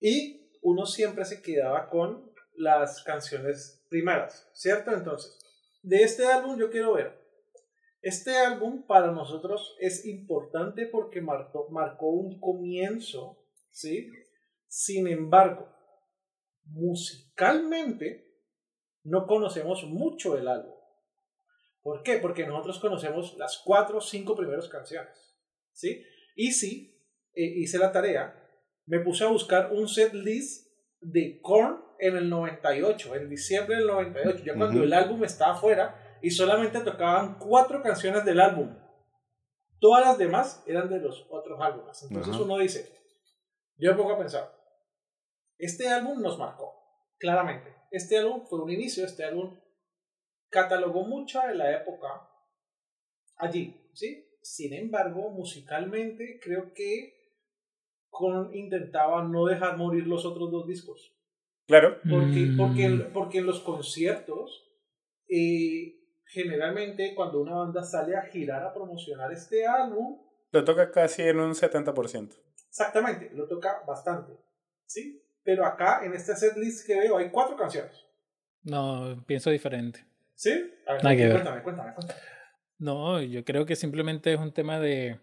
[0.00, 4.92] Y uno siempre se quedaba con las canciones primeras, ¿cierto?
[4.92, 5.38] Entonces,
[5.82, 7.20] de este álbum yo quiero ver.
[8.00, 13.38] Este álbum para nosotros es importante porque marcó, un comienzo,
[13.70, 14.10] ¿sí?
[14.66, 15.68] Sin embargo,
[16.64, 18.28] musicalmente
[19.04, 20.74] no conocemos mucho del álbum.
[21.82, 22.18] ¿Por qué?
[22.18, 25.36] Porque nosotros conocemos las cuatro o cinco primeras canciones.
[25.72, 26.04] ¿Sí?
[26.34, 27.00] Y sí,
[27.34, 28.38] eh, hice la tarea,
[28.86, 30.68] me puse a buscar un set list
[31.00, 34.82] de Korn en el 98, en diciembre del 98, ya cuando Ujú.
[34.82, 38.76] el álbum estaba afuera y solamente tocaban cuatro canciones del álbum.
[39.78, 42.02] Todas las demás eran de los otros álbumes.
[42.02, 42.42] Entonces Ajá.
[42.42, 42.92] uno dice,
[43.76, 44.52] yo me pongo a pensar,
[45.58, 46.74] este álbum nos marcó,
[47.18, 47.72] claramente.
[47.92, 49.56] Este álbum fue un inicio, este álbum
[50.50, 52.28] catalogó mucha de la época
[53.36, 54.26] allí, ¿sí?
[54.42, 57.14] Sin embargo, musicalmente creo que
[58.10, 61.16] Korn intentaba no dejar morir los otros dos discos.
[61.66, 61.98] Claro.
[62.08, 62.56] Porque, Mm.
[62.56, 64.68] porque, porque en los conciertos,
[65.28, 65.94] eh,
[66.26, 70.18] generalmente cuando una banda sale a girar a promocionar este álbum,
[70.50, 72.36] Lo toca casi en un 70%.
[72.68, 74.32] exactamente, lo toca bastante,
[74.86, 75.22] ¿sí?
[75.44, 78.04] Pero acá, en este setlist que veo, hay cuatro canciones,
[78.64, 80.04] No, pienso diferente.
[80.34, 80.50] ¿sí?
[80.86, 81.32] A ver, ver.
[81.32, 82.20] cuéntame, cuéntame, cuéntame.
[82.78, 85.18] No, yo creo que simplemente es un tema de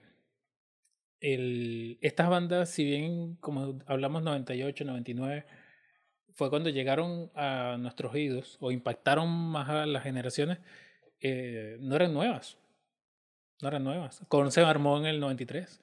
[1.22, 5.46] el, estas bandas, si bien como hablamos 98, 99,
[6.40, 10.58] fue cuando llegaron a nuestros oídos o impactaron más a las generaciones,
[11.20, 12.58] eh, no eran nuevas.
[13.62, 14.22] No eran nuevas.
[14.30, 15.82] Korn se armó en el 93.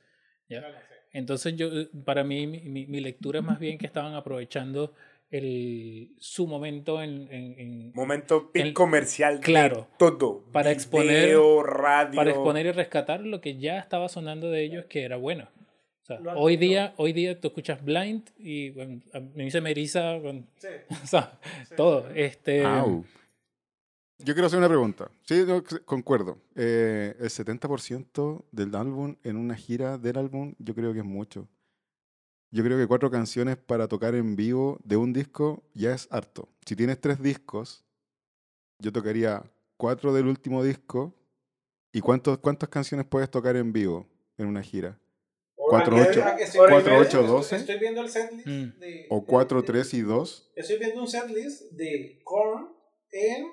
[0.48, 0.64] ¿ya?
[1.12, 1.68] Entonces yo,
[2.06, 4.94] para mí, mi, mi- lectura es más bien que estaban aprovechando
[5.30, 9.34] el, su momento en, en- en- Momento El- comercial.
[9.40, 9.88] de claro.
[9.98, 10.42] todo.
[10.52, 12.16] Para exponer- Video, radio.
[12.16, 15.48] para exponer y rescatar lo que ya estaba sonando de ellos que era bueno.
[16.06, 19.50] O sea, Lo han hoy día, hoy día tú escuchas Blind y bueno, a mí
[19.50, 20.68] se me eriza con, Sí.
[21.02, 21.36] o sea,
[21.76, 22.08] todo.
[22.14, 23.04] Este, Au.
[24.18, 25.10] Yo quiero hacer una pregunta.
[25.22, 26.38] Sí, no, concuerdo.
[26.54, 31.48] Eh, el 70% del álbum en una gira del álbum, yo creo que es mucho.
[32.52, 36.48] yo creo que cuatro canciones para tocar en vivo de un disco ya es harto.
[36.64, 37.84] Si tienes tres discos,
[38.78, 39.42] yo tocaría
[39.76, 41.12] cuatro del último disco.
[41.92, 44.06] ¿Y cuántos, cuántas canciones puedes tocar en vivo
[44.38, 45.00] en una gira?
[45.58, 48.78] Cuatro, Aquí- ocho- aquí estoy cuatro, viendo- el setlist Mm.
[48.78, 49.06] de.
[49.10, 50.52] ¿O de- 4, de- 3 y 2?
[50.54, 52.68] Estoy viendo un setlist de Korn
[53.10, 53.46] en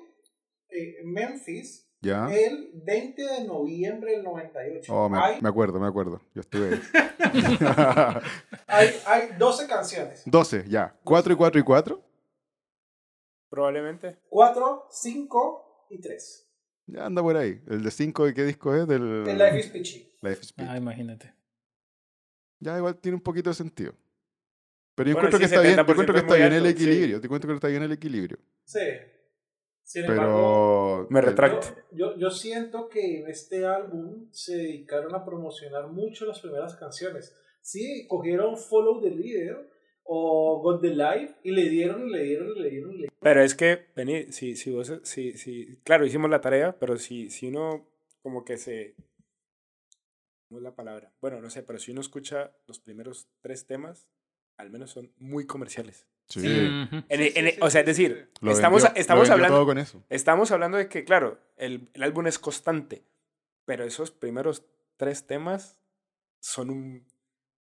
[0.70, 2.28] eh, Memphis ¿Ya?
[2.34, 4.94] el 20 de noviembre del 98.
[4.94, 6.22] Oh, me, hay, me acuerdo, me acuerdo.
[6.36, 6.82] Yo estuve ahí.
[8.68, 10.24] hay, hay 12 canciones.
[10.26, 11.00] 12, ya.
[11.04, 12.02] 4 y 4 y 4.
[13.50, 14.18] Probablemente.
[14.30, 16.50] 4, 5 y 3.
[16.88, 17.62] Ya anda por ahí.
[17.68, 18.88] ¿El de 5 de qué disco es?
[18.88, 20.18] Del El Life is Peachy.
[20.22, 20.68] Life is Peach.
[20.70, 21.34] Ah, imagínate.
[22.64, 23.94] Ya igual tiene un poquito de sentido.
[24.96, 26.54] Pero yo Bueno, encuentro sí, que está bien, yo 70% encuentro que es está bien
[26.54, 26.84] el alto, sí.
[26.84, 27.20] equilibrio.
[27.22, 28.38] Te encuentro que está bien el equilibrio.
[28.64, 28.80] Sí.
[29.84, 31.08] Sin embargo, Pero.
[31.10, 31.68] Me retracto.
[31.92, 36.76] yo, yo, yo siento que en este álbum se dedicaron a promocionar mucho las primeras
[36.76, 37.36] canciones.
[37.62, 39.70] Sí, cogieron Follow the Leader
[40.04, 43.16] o Got the Life y le dieron le dieron le dieron le dieron.
[43.20, 47.30] Pero es que, vení, si, si vos, si, si, claro, hicimos la tarea, pero si,
[47.30, 47.88] si uno
[48.22, 48.96] como que se,
[50.54, 51.12] ¿cómo es la palabra?
[51.20, 54.08] Bueno, no sé, pero si uno escucha los primeros tres temas,
[54.58, 56.06] al menos son muy comerciales.
[56.30, 56.46] Sí.
[56.46, 59.56] En- Sí, en- sí, sí, o sea, es sí, decir, Lo estamos, vendió- estamos, hablando,
[59.58, 60.04] todo con eso.
[60.10, 63.04] estamos hablando de que, claro, el, el álbum es constante,
[63.66, 64.64] pero esos primeros
[64.96, 65.80] tres temas
[66.40, 67.08] son un,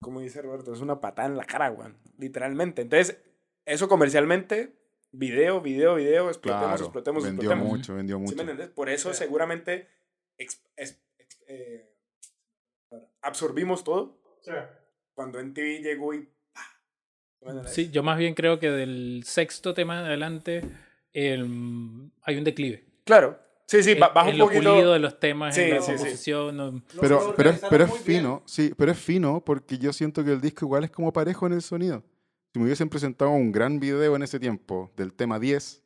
[0.02, 2.84] como dice Roberto, es una patada en la cara, weón, literalmente.
[2.84, 3.18] Entonces,
[3.66, 4.74] eso comercialmente,
[5.12, 6.84] video, video, video, explotemos, Claro.
[6.86, 7.78] explotemos, vendió explotemos.
[7.78, 8.36] mucho, vendió ¿Sí mucho.
[8.38, 8.70] me entendés?
[8.70, 9.18] Por eso Sí.
[9.20, 9.90] seguramente
[10.38, 11.94] ex- es- ex- eh,
[13.28, 14.70] absorbimos todo sea,
[15.14, 16.28] cuando MTV llegó y...
[16.54, 17.64] ¡pah!
[17.68, 17.86] ¿Sí?
[17.86, 20.62] Sí, yo más bien creo que del sexto tema en adelante
[21.14, 22.86] el- hay un declive.
[23.04, 23.40] Claro.
[23.66, 24.72] Sí, sí, baja en un lo poquito...
[24.72, 25.98] pulido de los temas, Sí, en la sí, sí.
[25.98, 26.56] composición.
[26.58, 28.20] no- lo- Pero, pero, es, pero es muy bien.
[28.22, 31.46] fino, sí, pero es fino porque yo siento que el disco igual es como parejo
[31.48, 32.04] en el sonido.
[32.54, 35.84] Si me hubiesen presentado un gran video en ese tiempo del tema 10,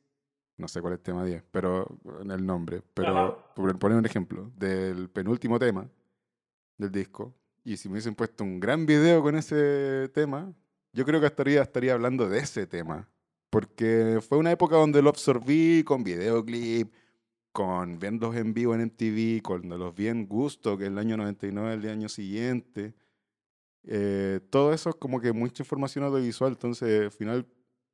[0.57, 1.87] no sé cuál es el tema 10, pero
[2.21, 5.89] en el nombre, pero por poner un ejemplo, del penúltimo tema
[6.81, 10.53] del disco, y si me hubiesen puesto un gran video con ese tema,
[10.93, 13.07] yo creo que estaría, estaría hablando de ese tema.
[13.49, 16.93] Porque fue una época donde lo absorbí con videoclip,
[17.51, 21.17] con verlos en vivo en MTV, cuando los vi en Gusto, que es el año
[21.17, 22.93] 99, el año siguiente.
[23.83, 27.45] Eh, todo eso es como que mucha información audiovisual, entonces al final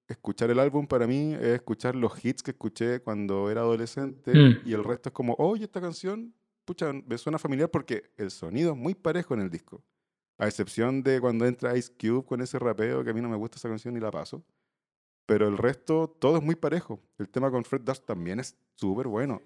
[0.08, 4.62] escuchar el álbum para mí es escuchar los hits que escuché cuando era adolescente Mm.
[4.65, 6.34] y el resto es como, oye, esta canción,
[6.68, 9.82] pucha, me suena familiar porque el sonido es muy parejo en el disco.
[10.38, 13.38] A excepción de cuando entra Ice Cube con ese rapeo, que a mí no me
[13.38, 14.44] gusta esa canción y la paso.
[15.26, 17.00] Pero el resto, todo es muy parejo.
[17.18, 19.42] El tema con Fred Durst también es súper bueno.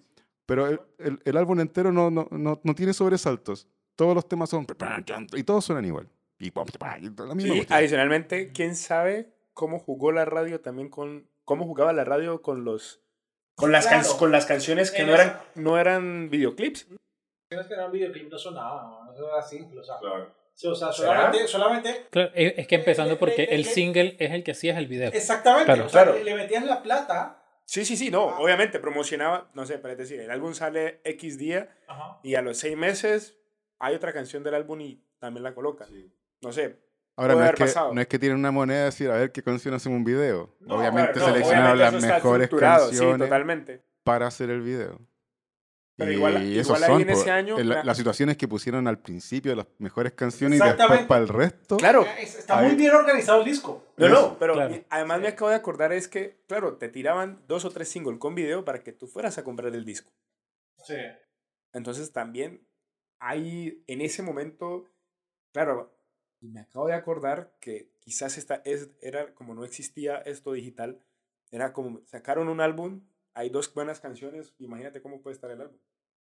[0.45, 3.67] Pero el, el- el álbum entero no, no, no, no tiene sobresaltos.
[3.95, 4.65] Todos los temas son...
[5.35, 6.09] Y todos suenan igual.
[6.39, 11.27] Y, la misma adicionalmente, ¿quién sabe cómo jugó la radio también con...
[11.45, 12.99] cómo jugaba la radio con los...
[13.55, 14.17] Con las, can- Claro.
[14.17, 16.87] con las canciones que no eran, no eran videoclips.
[17.51, 20.31] Canciones que eran videoclip no sonaban, no era simple, o sea, Claro.
[20.53, 23.67] sí, o sea solamente, solamente, Claro, es es que empezando porque Le- le- el le-
[23.69, 25.09] single es el que hacías el video.
[25.11, 25.85] exactamente, Claro.
[25.85, 26.23] o sea, Claro.
[26.23, 28.39] le, metían la plata, Sí, sí, sí, no, Ah.
[28.41, 32.19] obviamente promocionaba, no sé, para decir, el álbum sale X día Ajá.
[32.21, 33.37] y a los seis meses
[33.79, 35.87] hay otra canción del álbum y también la colocan.
[36.41, 36.79] No sé,
[37.15, 39.41] Ahora, no es, que, no es que tienen una moneda de decir, a ver qué
[39.41, 40.53] canción hacemos un video.
[40.59, 43.81] No, obviamente claro, no, seleccionaron obviamente las mejores canciones Sí, totalmente.
[44.03, 44.99] para hacer el video.
[46.01, 48.47] Pero y igual- esos igual ahí son en ese año, en la- las situaciones que
[48.47, 51.77] pusieron al principio, las mejores canciones y después para el resto.
[51.77, 52.05] Claro.
[52.19, 53.85] Es- Está muy bien organizado el disco.
[53.97, 54.75] No, no, pero claro.
[54.75, 58.19] y- además me acabo de acordar es que, claro, te tiraban dos o tres singles
[58.19, 60.11] con video para que tú fueras a comprar el disco.
[60.83, 60.95] Sí.
[61.73, 62.65] Entonces también
[63.19, 64.85] hay en ese momento,
[65.53, 65.95] claro,
[66.39, 70.99] y me acabo de acordar que quizás esta es, era como no existía esto digital,
[71.51, 73.01] era como sacaron un álbum,
[73.33, 75.77] hay dos buenas canciones, imagínate cómo puede estar el álbum.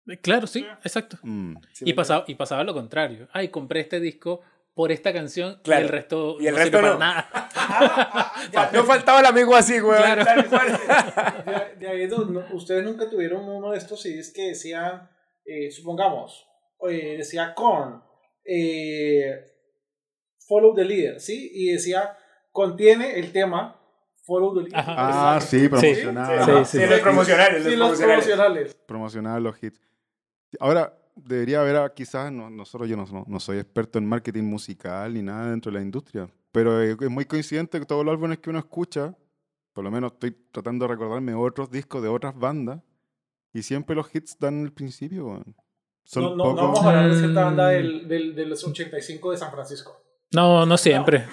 [0.08, 1.18] Eh, Claro, sí, exacto.
[1.24, 1.56] Mm.
[1.74, 3.28] ¿Sí me Y pasaba, y pasaba lo contrario.
[3.34, 4.42] Ay, compré este disco
[4.74, 5.82] por esta canción Claro.
[5.82, 6.98] y el resto Y el no resto sirve no.
[7.00, 8.32] para nada.
[8.46, 8.74] entiendes?
[8.74, 9.98] No faltaba el amigo así, güey.
[9.98, 10.24] Claro.
[11.80, 15.10] De, ahí no- no- ustedes nunca tuvieron uno de estos CDs que decían,
[15.46, 16.48] eh, supongamos,
[16.90, 18.02] eh, decía Korn,
[18.44, 19.46] eh,
[20.48, 21.50] Follow the Leader, ¿sí?
[21.54, 22.16] Y decía,
[22.52, 23.82] contiene el tema
[24.26, 24.70] Follow the.
[24.74, 25.46] Ah, Exacto.
[25.58, 26.46] sí, promocionaba.
[26.46, 26.84] Sí, Sí, sí.
[26.84, 28.26] sí, los promocionales, Sí, los promocionales.
[28.26, 28.76] promocionales.
[28.88, 29.80] Promocionaba los hits.
[30.60, 34.44] Ahora, debería haber, ah, quizás, no, nosotros yo no, no, no soy experto en marketing
[34.44, 38.40] musical ni nada dentro de la industria, pero es muy coincidente que todos los álbumes
[38.40, 39.16] que uno escucha,
[39.74, 42.82] por lo menos estoy tratando de recordarme otros discos de otras bandas,
[43.54, 45.44] y siempre los hits dan el principio.
[46.04, 47.72] Son No, no, poco- no vamos a hablar de cierta banda Mm.
[47.74, 50.02] del, del, de los 85 de San Francisco.
[50.34, 51.26] No, no siempre.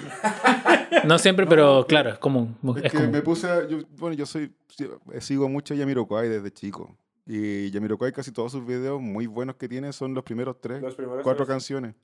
[1.05, 2.57] No siempre, pero claro, es común.
[2.77, 3.13] Es Es que común.
[3.13, 4.55] me puse a- yo, bueno, yo soy,
[5.13, 6.97] eh, sigo mucho a Yamiroquai desde chico.
[7.27, 10.95] Y Yamiroquai casi todos sus videos muy buenos que tiene son los primeros tres, Los
[10.95, 11.55] primeros cuatro tres.
[11.55, 11.95] canciones.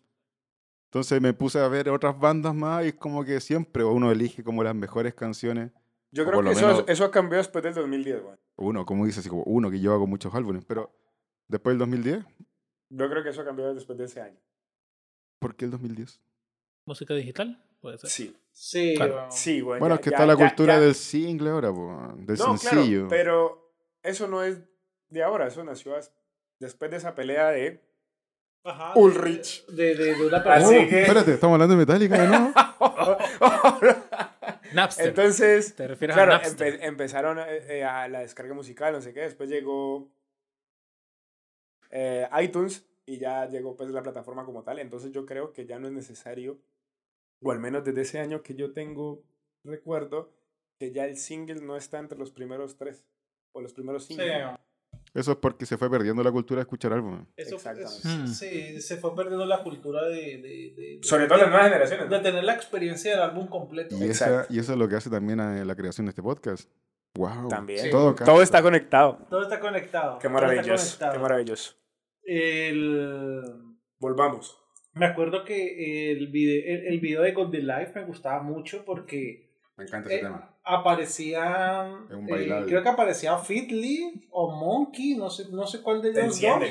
[0.87, 4.43] Entonces me puse a ver otras bandas más y es como que siempre uno elige
[4.43, 5.71] como las mejores canciones.
[6.11, 8.37] Yo creo que eso, menos- eso cambió después del 2010, güey.
[8.57, 10.65] Uno, como dice así como uno, que yo hago muchos álbumes.
[10.65, 10.91] Pero
[11.47, 12.25] después del 2010,
[12.91, 14.39] Yo creo que eso cambió después de ese año.
[15.39, 16.21] ¿por qué el 2010?
[16.89, 18.11] Música digital, puede ser.
[18.11, 18.37] Sí.
[18.51, 19.15] Sí, Claro.
[19.17, 19.33] weón.
[19.33, 19.61] Sí.
[19.61, 22.39] Bueno, ya- es que ya- está la ya- cultura ya- del single ahora, po, del
[22.39, 23.07] No, sencillo.
[23.07, 23.73] claro, pero
[24.03, 24.59] eso no es
[25.11, 25.95] de ahora, eso nació
[26.59, 27.81] después de esa pelea de...
[28.65, 29.65] Ajá, Ulrich.
[29.67, 30.79] De, de, de una Así persona.
[30.85, 32.53] Oh, que- Espérate, estamos hablando de Metallica, ¿no?
[34.75, 35.09] Napster.
[35.09, 36.79] Entonces, ¿Te refieres claro, a Napster?
[36.81, 40.11] empe- empezaron eh, eh, a la descarga musical, no sé qué, después llegó
[41.91, 45.79] eh, iTunes y ya llegó pues la plataforma como tal, entonces yo creo que ya
[45.79, 46.59] no es necesario,
[47.43, 49.23] o al menos desde ese año que yo tengo
[49.65, 50.33] recuerdo,
[50.79, 53.05] que ya el single no está entre los primeros tres,
[53.53, 54.59] o los primeros Sí, cinco.
[55.15, 57.27] Eso es porque se fue perdiendo la cultura de escuchar álbumes.
[57.37, 57.99] eso, Exactamente.
[57.99, 58.27] es- Mm.
[58.29, 62.09] sí, se fue perdiendo la cultura de, de, de- Sobre de- todo las nuevas generaciones.
[62.11, 62.23] de ¿no?
[62.23, 63.97] tener la experiencia del álbum completo.
[63.99, 66.71] Y, esa, y eso es lo que hace también a la creación de este podcast.
[67.17, 67.49] Wow.
[67.49, 67.81] También.
[67.85, 67.91] Sí.
[67.91, 69.19] Todo, Todo está conectado.
[69.29, 70.19] Todo está conectado.
[70.19, 71.13] Qué maravilloso, conectado.
[71.13, 71.75] qué maravilloso.
[72.23, 73.75] El...
[73.99, 74.58] Volvamos.
[74.99, 78.85] Me acuerdo que el video, el, el video de God the Life me gustaba mucho
[78.85, 80.23] porque Me encanta eh,
[80.65, 86.03] aparecía, Es un eh, creo que aparecía Fitly o Monkey, no sé, no sé cuál
[86.03, 86.63] de ellos dos,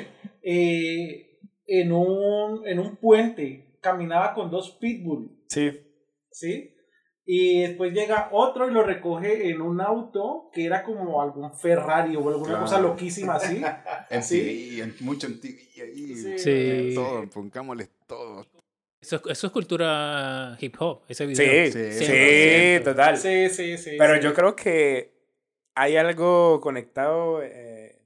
[0.44, 5.72] eh, en, un, en un puente, caminaba con dos pitbull, Sí.
[6.32, 6.74] ¿sí?
[7.30, 12.16] Y después llega otro y lo recoge en un auto que era como algún Ferrari
[12.16, 12.62] o alguna Claro.
[12.62, 13.62] cosa loquísima así.
[14.10, 14.40] En Sí.
[14.40, 16.16] TV, en, mucho en TV ahí.
[16.16, 16.40] Sí.
[16.40, 16.92] Sí.
[16.96, 18.46] Todo, pongámosles todo.
[19.02, 21.66] Eso, es- eso es cultura hip hop, ese video.
[21.66, 22.84] Sí, Sí, sí, 100%.
[22.86, 23.18] total.
[23.18, 23.96] Sí, sí, sí.
[23.98, 24.22] Pero sí.
[24.22, 25.12] yo creo que
[25.76, 28.00] hay algo conectado, eh,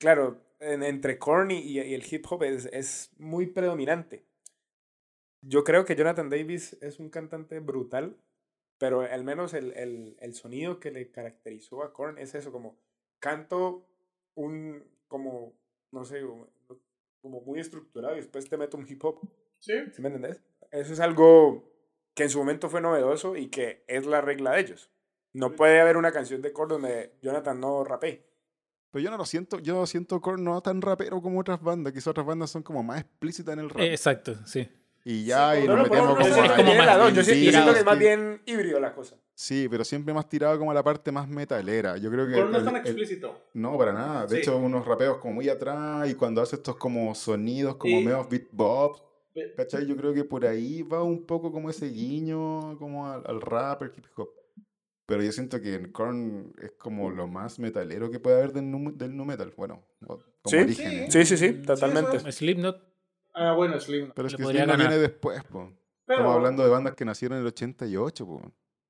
[0.00, 4.24] claro, en- entre Korn y, y el hip hop es, es muy predominante.
[5.40, 8.16] Yo creo que Jonathan Davis es un cantante brutal,
[8.78, 12.76] pero al menos el, el, el sonido que le caracterizó a Korn es eso, como
[13.20, 13.86] canto
[14.34, 15.52] un, como,
[15.92, 16.48] no sé, como-
[17.44, 19.20] muy estructurado y después te meto un hip hop.
[19.58, 19.74] Sí.
[19.92, 20.40] ¿Sí me entendés?
[20.70, 21.68] Eso es algo
[22.14, 24.90] que en su momento fue novedoso y que es la regla de ellos.
[25.34, 28.24] No puede haber una canción de Korn donde Jonathan no rapee.
[28.90, 31.92] Pero yo no lo siento, yo siento Korn no tan rapero como otras bandas.
[31.92, 33.80] Quizás otras bandas son como más explícitas en el rap.
[33.82, 34.68] Exacto, sí.
[35.04, 37.14] Y ya, sí, y no, nos no, metemos no, como es como más dos.
[37.14, 39.16] Yo, siento- yo siento que es más bien híbrido la cosa.
[39.34, 41.96] Sí, pero siempre más tirado como a la parte más metalera.
[41.96, 42.32] Yo creo que.
[42.32, 43.40] Pero no es el- tan el- explícito.
[43.54, 44.26] no, para nada.
[44.26, 44.42] De Sí.
[44.42, 48.26] hecho, unos rapeos como muy atrás y cuando hace estos como sonidos como Y- medio
[48.28, 49.02] beatbox.
[49.32, 49.86] Pe- ¿Cachai?
[49.86, 53.82] Yo creo que por ahí va un poco como ese guiño como al, al rap,
[53.82, 54.30] al hip hop.
[55.06, 58.70] Pero yo siento que en Korn es como lo más metalero que puede haber del
[58.70, 59.52] nu, del nu metal.
[59.56, 61.12] Bueno, como Sí, orígenes.
[61.12, 62.30] Sí, sí, sí, Sí, totalmente.
[62.32, 62.82] Slipknot,
[63.38, 64.10] Ah, bueno, Slim.
[64.14, 64.78] Pero es que Slipknot ganar.
[64.78, 65.72] viene después, po.
[66.06, 68.40] Pero, Estamos hablando de bandas que nacieron en el 88, po.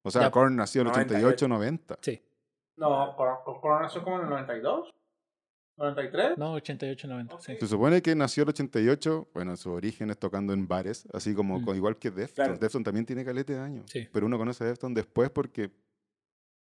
[0.02, 0.30] O sea, Ya.
[0.30, 1.26] Korn nació en el 98.
[1.26, 1.98] 88, 90.
[2.00, 2.22] sí.
[2.76, 3.16] No,
[3.60, 4.94] Corona nació como en el 92.
[5.76, 6.38] 93.
[6.38, 7.52] No, 88, 90, sí.
[7.52, 7.58] Ok.
[7.60, 11.64] Se supone que nació el 88, bueno, sus orígenes tocando en bares, así como Mm.
[11.64, 12.34] con, igual que Deftones.
[12.34, 12.58] Claro.
[12.58, 13.84] Deftones también tiene calete de años.
[13.90, 14.08] Sí.
[14.12, 15.70] Pero uno conoce a Deftones después porque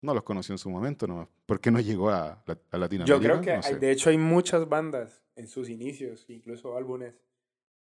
[0.02, 1.28] no los conoció en su momento nomás.
[1.46, 3.06] Porque no llegó a, a Latinoamérica.
[3.06, 7.16] Yo creo que, no hay- de hecho, hay muchas bandas en sus inicios, incluso álbumes,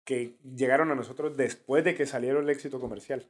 [0.08, 3.28] que llegaron a nosotros después de que saliera el éxito comercial.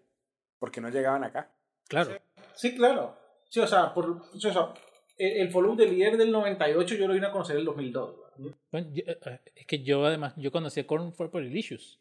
[0.60, 1.52] Porque no llegaban acá.
[1.88, 2.12] Claro.
[2.56, 3.18] Sí, claro.
[3.50, 4.74] Sí, o sea, por, sí, o sea
[5.18, 8.16] el, el Follow del líder del 98 yo lo vine a conocer en el 2002.
[8.38, 8.56] ¿verdad?
[8.72, 12.00] Bueno, yo- eh, es que yo además, yo conocí a Korn fue por el Issues.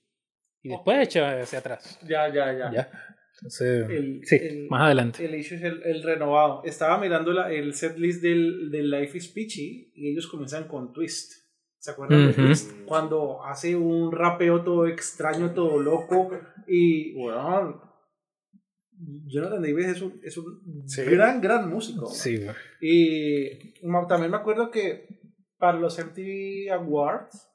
[0.62, 1.98] Y después eché hacia atrás.
[2.02, 2.70] Ya, ya, ya.
[2.72, 2.90] Ya.
[3.38, 5.24] Entonces, El- sí, el- más adelante.
[5.24, 6.62] El issue es el, el renovado.
[6.64, 11.45] Estaba mirando la, el setlist del, del Life is Peachy y ellos comienzan con Twist.
[11.78, 12.72] ¿Se acuerdan de Twist?
[12.86, 16.30] Cuando hace un rapeo todo extraño, todo loco
[16.66, 17.80] y, bueno,
[19.26, 21.02] Jonathan Davis es un, es un Sí.
[21.04, 22.06] gran, gran músico.
[22.06, 22.56] Sí, güey.
[22.80, 23.74] Y
[24.08, 25.06] también me acuerdo que
[25.58, 27.48] para los MTV Awards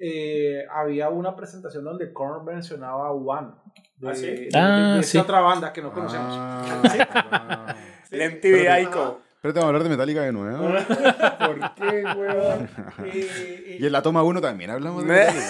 [0.00, 3.48] eh, había una presentación donde Korn mencionaba a One.
[3.96, 4.26] De, ¿Ah, sí?
[4.26, 5.18] de- de- Ah, sí.
[5.18, 6.28] otra banda que no conocemos.
[6.30, 7.74] Ah,
[8.10, 9.20] El MTV Ico.
[9.40, 10.64] Pero te vamos a hablar de Metallica de nuevo.
[11.38, 12.68] ¿Por qué, weón?
[13.14, 15.44] Y- y- y en la toma 1 también hablamos de Metallica.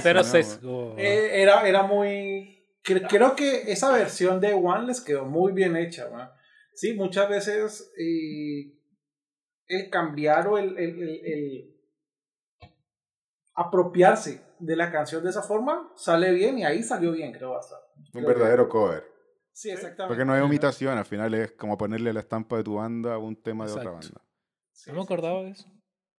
[0.00, 0.94] Cero, no sesgo.
[0.96, 2.64] eh, era, era muy...
[2.82, 6.08] cre- Creo que esa versión de One les quedó muy bien hecha.
[6.08, 6.34] ¿va?
[6.74, 8.72] Sí, muchas veces eh,
[9.68, 11.72] el cambiar o el, el, el- el-
[13.54, 17.84] apropiarse de la canción de esa forma, sale bien y ahí salió bien, creo bastante.
[18.14, 19.04] Un verdadero cover.
[19.56, 20.08] Sí, exactamente.
[20.08, 23.18] Porque no hay imitación, al final es como ponerle la estampa de tu banda a
[23.18, 24.20] un tema de otra banda.
[24.70, 25.66] Sí, No me acordaba de eso.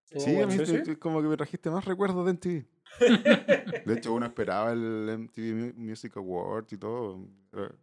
[0.05, 2.65] Sí, a mí Sí, como que me trajiste más recuerdos de MTV.
[3.85, 7.27] De hecho, uno esperaba el MTV Mu- Music Awards y todo.
[7.53, 7.75] Era,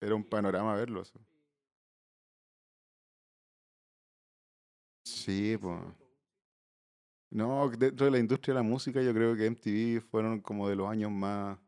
[0.00, 1.02] era un panorama verlo.
[1.02, 1.20] eso.
[5.04, 5.78] Sí, pues.
[7.30, 10.74] No, dentro de la industria de la música yo creo que MTV fueron como de
[10.74, 11.58] los años más,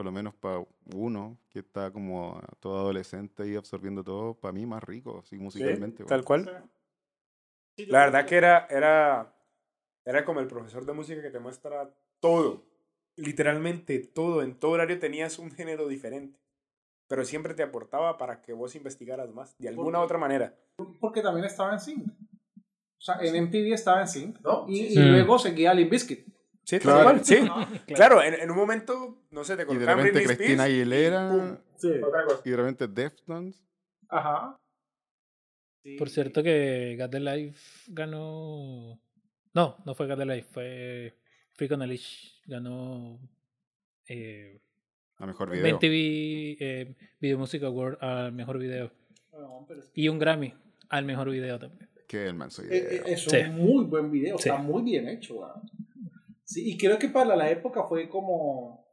[0.00, 4.64] por lo menos para uno, que está como todo adolescente y absorbiendo todo, para mí
[4.64, 6.04] más rico, así Sí, musicalmente.
[6.04, 6.44] tal weón.
[6.44, 6.64] cual.
[7.76, 9.36] Sí, La verdad que- era, era,
[10.06, 12.64] era como el profesor de música que te muestra todo.
[13.16, 14.40] Literalmente todo.
[14.42, 16.40] En todo horario tenías un género diferente.
[17.06, 19.54] Pero siempre te aportaba para que vos investigaras más.
[19.58, 20.56] De alguna Porque- otra manera.
[20.98, 22.06] Porque también estaba en sync.
[22.08, 24.64] O sea, en MTV estaba en sync, ¿no?
[24.66, 24.98] Y, y Sí.
[25.02, 26.26] luego seguía Limp Bizkit.
[26.70, 27.02] Sí, tal Claro.
[27.04, 27.36] cual, Sí.
[27.46, 27.78] Claro.
[27.86, 31.28] Claro, en, en un momento, no sé, te Y de colocaban repente Cristina y Aguilera
[31.30, 31.90] pum, Sí.
[32.02, 32.42] otra cosa.
[32.44, 33.64] y de repente Deftones.
[34.08, 34.56] Ajá.
[35.98, 39.00] Por cierto que Got the Life ganó...
[39.54, 41.14] No, no fue Got the Life, fue
[41.54, 42.40] Freak on a Leash.
[42.46, 43.18] Ganó
[44.08, 44.60] eh,
[45.18, 45.74] La mejor video.
[45.76, 48.92] MTV eh, Video Music Award al mejor video.
[49.32, 50.54] No, pero Y un Grammy
[50.88, 51.88] al mejor video también.
[52.06, 52.90] Que el manso Eh, video.
[52.90, 53.44] eh, Es un Sí.
[53.50, 54.48] muy buen video, Sí.
[54.48, 55.34] está muy bien hecho.
[55.36, 55.62] weón.
[56.52, 58.84] Sí, y creo que para la época fue como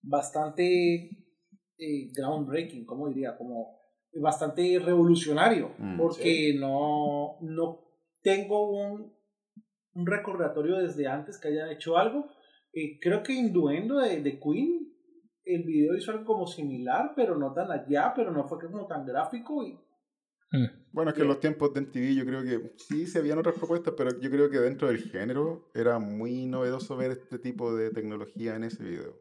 [0.00, 1.10] bastante
[1.76, 3.78] eh, groundbreaking, como diría, como
[4.14, 5.98] bastante revolucionario, Mm.
[5.98, 7.84] porque no, no
[8.22, 9.12] tengo un,
[9.92, 12.30] un recordatorio desde antes que hayan hecho algo.
[12.72, 14.90] Eh, creo que Induendo de, de Queen,
[15.44, 19.04] el video hizo algo como similar, pero no tan allá, pero no fue como tan
[19.04, 19.78] gráfico y
[20.50, 20.77] Mm.
[20.92, 23.54] Bueno, es que en los tiempos de MTV yo creo que sí se habían otras
[23.56, 27.90] propuestas, pero yo creo que dentro del género era muy novedoso ver este tipo de
[27.90, 29.14] tecnología en ese video.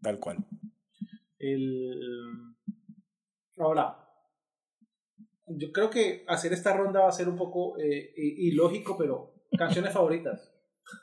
[0.00, 0.38] Tal cual.
[1.38, 2.00] El...
[3.58, 3.98] Ahora,
[5.46, 9.92] yo creo que hacer esta ronda va a ser un poco eh, ilógico, pero canciones
[9.92, 10.50] favoritas.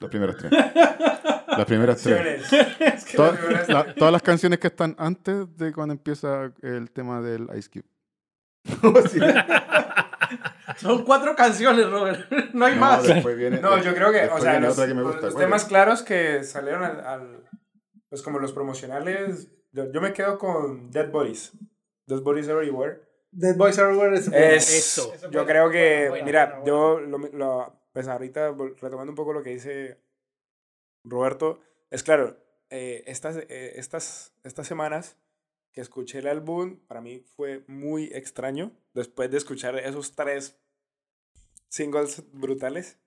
[0.01, 0.51] Las primeras tres.
[0.51, 2.43] Las primeras tres.
[2.79, 3.17] Es que
[3.71, 7.85] la- todas las canciones que están antes de cuando empieza el tema del Ice Cube.
[10.77, 12.29] Son cuatro canciones, Robert.
[12.53, 13.03] No hay No, más.
[13.35, 15.25] viene, No, yo creo que, o sea, los, otra que me los- gusta.
[15.27, 17.49] los ¿Cuál temas claros que salieron al, al-
[18.09, 21.51] pues como los promocionales, yo, yo me quedo con Dead Bodies.
[22.07, 23.01] Dead Bodies Everywhere.
[23.31, 24.27] Dead Boys Everywhere es.
[24.27, 25.13] Es, Eso.
[25.31, 29.33] Yo creo que, buena, buena, mira, buena, yo lo, lo- pues ahorita retomando un poco
[29.33, 29.99] lo que dice
[31.03, 31.59] Roberto,
[31.91, 32.37] es claro,
[32.69, 35.17] eh, estas, eh, estas, estas semanas
[35.71, 40.59] que escuché el álbum, para mí fue muy extraño, después de escuchar esos tres
[41.67, 42.99] singles brutales,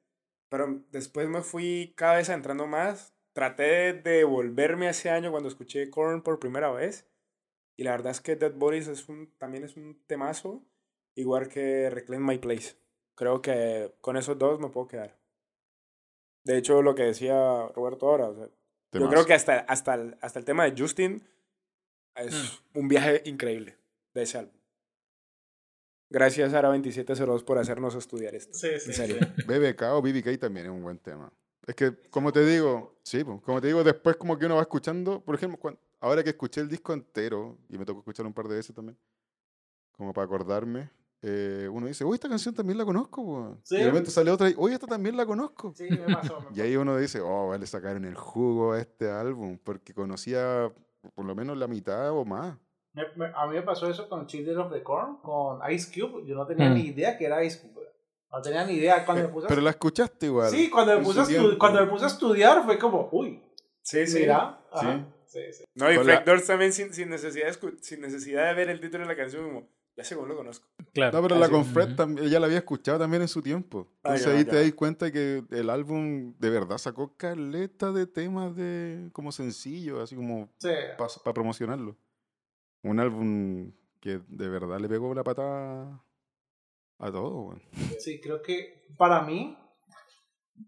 [0.48, 5.48] pero después me fui cada vez entrando más, traté de volverme a ese año cuando
[5.48, 7.08] escuché Korn por primera vez,
[7.76, 10.62] y la verdad es que Dead Bodies es un, también es un temazo,
[11.14, 12.76] igual que Reclaim My Place.
[13.14, 15.18] Creo que con esos dos me puedo quedar.
[16.44, 18.48] De hecho, lo que decía Roberto ahora, o sea,
[18.92, 21.26] yo creo que hasta, hasta, el, hasta el tema de Justin
[22.16, 23.76] es un viaje increíble
[24.14, 24.54] de ese álbum.
[26.10, 28.52] Gracias, Ara2702, por hacernos estudiar esto.
[28.52, 29.16] Sí, sí, En serio.
[29.36, 29.42] sí.
[29.46, 31.32] BBK o BBK también es un buen tema.
[31.66, 34.62] Es que, como te digo, sí, pues, como te digo, después como que uno va
[34.62, 38.34] escuchando, por ejemplo, cuan- ahora que escuché el disco entero, y me tocó escucharlo un
[38.34, 38.98] par de veces también,
[39.96, 40.90] como para acordarme,
[41.22, 43.58] eh, uno dice, uy, esta canción también la conozco, po".
[43.62, 43.76] Sí.
[43.76, 45.72] y de repente sale otra y, uy, esta también la conozco.
[45.76, 46.40] Sí, me pasó.
[46.50, 50.70] me Y ahí uno dice, oh, vale, sacaron el jugo a este álbum, porque conocía
[51.14, 52.56] por lo menos la mitad o más.
[52.94, 56.24] Me- me- a mí me pasó eso con Children of the Corn, con Ice Cube.
[56.26, 56.74] Yo no tenía Mm.
[56.74, 57.82] ni idea que era Ice Cube.
[58.30, 59.04] No tenía ni idea.
[59.04, 60.48] Cuando me puse a- Pero la escuchaste igual.
[60.50, 63.42] Sí, cuando me, puse a cuando me puse a estudiar fue como, uy,
[63.82, 64.20] Sí, sí.
[64.20, 64.58] mira.
[64.70, 65.64] ajá, sí, sí.
[65.74, 68.80] No, y la- Doors también sin, sin, necesidad de, escu- sin necesidad de ver el
[68.80, 70.66] título de la canción, como, ya según lo conozco.
[70.94, 71.16] Claro.
[71.20, 73.88] No, pero la con Fred también, ella la había escuchado también en su tiempo.
[74.02, 74.50] Ah, Entonces ya, ahí ya.
[74.50, 80.00] te das cuenta que el álbum de verdad sacó caleta de temas de como sencillo,
[80.00, 80.68] así como Sí.
[80.96, 81.96] para promocionarlo.
[82.82, 86.02] Un álbum que de verdad le pegó la patada
[86.98, 87.42] a todo.
[87.48, 87.62] weón.
[87.98, 89.56] Sí, creo que para mí,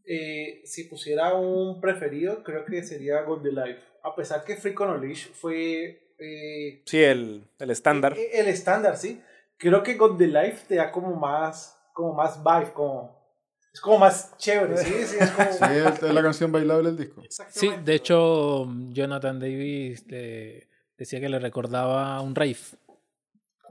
[0.07, 3.81] eh, si pusiera un preferido, creo que sería the Life.
[4.03, 8.17] A pesar que Freak on a Leash fue eh, Sí, el, el estándar.
[8.19, 9.23] eh, el estándar, sí.
[9.57, 13.25] Creo que God the Life te da como más, como más vibe, como,
[13.73, 15.49] es como más chévere, sí, sí, es como...
[15.53, 17.23] Sí, es, es la canción bailable del disco.
[17.51, 22.57] Sí, de hecho, Jonathan Davis le- decía que le recordaba un rave,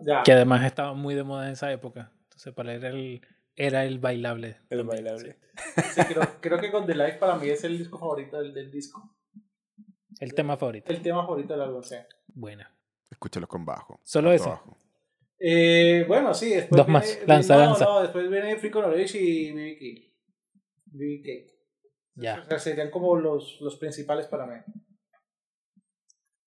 [0.02, 0.24] Ya.
[0.24, 2.12] que además estaba muy de moda en esa época.
[2.24, 3.22] Entonces, para él era el
[3.56, 4.58] era el bailable.
[4.72, 5.38] El también, bailable.
[5.94, 8.72] Sí, creo, creo que con The Life para mí es el disco favorito del, del
[8.72, 9.16] disco.
[10.20, 10.92] El tema favorito.
[10.92, 11.96] El tema favorito del álbum, sí.
[12.34, 12.70] Buena.
[13.10, 14.00] Escúchalos con bajo.
[14.04, 14.78] Solo bajo.
[15.40, 17.86] Eh, bueno, sí, después Dos viene- más, lanza, no, lanza.
[17.86, 20.02] No, después viene Free Knowledge y BB King.
[20.86, 21.54] BB Cake.
[22.16, 22.40] Ya.
[22.42, 24.56] O sea, serían como los, los principales para mí.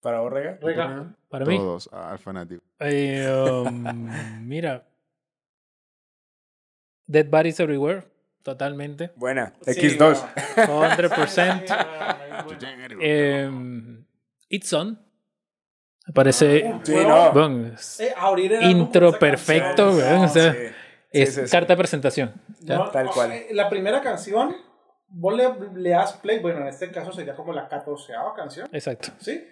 [0.00, 0.58] Para Orrega.
[0.62, 1.14] Rega.
[1.28, 1.56] Para mí.
[1.58, 2.62] Todos al fanático.
[2.80, 3.28] eh,
[3.66, 3.84] um,
[4.46, 4.86] mira.
[7.06, 8.04] Dead Bodies Everywhere.
[8.42, 9.12] Totalmente.
[9.16, 9.52] Buena.
[9.62, 10.66] Sí, X2.
[10.68, 10.96] bueno.
[10.96, 12.96] 100%.
[13.00, 14.04] Em,
[14.48, 15.04] It's On.
[16.06, 16.72] Me parece.
[16.84, 17.32] Sí, no.
[17.32, 20.58] bueno, es Eh, abrir el álbum intro perfecto, canción, weón, no, o sea, Sí.
[21.12, 21.50] es sí, sí.
[21.50, 22.34] carta de presentación.
[22.60, 22.76] ¿ya?
[22.78, 23.32] no, Tal no, cual.
[23.32, 24.54] eh, La primera canción,
[25.08, 25.48] vos le,
[25.80, 29.08] le das play, bueno, en este caso sería como la catorceava canción, Exacto.
[29.18, 29.44] ¿sí?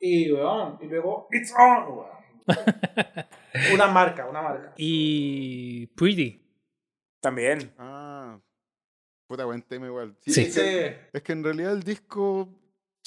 [0.00, 2.18] Y, weón, y luego, It's On, weón.
[3.74, 4.72] Una marca, una marca.
[4.76, 6.40] Y Pretty.
[7.20, 7.72] También.
[7.78, 8.38] Ah,
[9.26, 10.16] puta buen tema igual.
[10.20, 10.42] Sí.
[10.42, 12.48] Es, que, es que en realidad el disco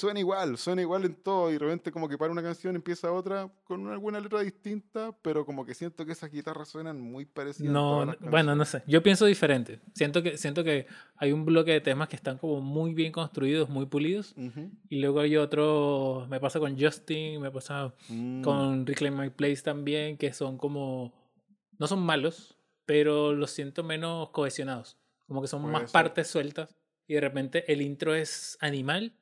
[0.02, 3.12] suena igual, suena igual en todo y de repente como que para una canción empieza
[3.12, 7.72] otra con alguna letra distinta, pero como que siento que esas guitarras suenan muy parecidas.
[7.72, 8.82] No, bueno, no sé.
[8.88, 9.78] Yo pienso diferente.
[9.94, 10.86] Siento que, siento que
[11.16, 14.34] hay un bloque de temas que están como muy bien construidos, muy pulidos.
[14.36, 14.70] Ujú.
[14.88, 18.42] Y luego hay otro, me pasa con Justin, me pasa Mm.
[18.42, 21.12] con Reclaim My Place también, que son como,
[21.78, 24.98] no son malos, pero los siento menos cohesionados.
[25.28, 25.92] Como que son Puede más ser.
[25.92, 26.76] partes sueltas.
[27.06, 29.14] Y de repente el intro es animal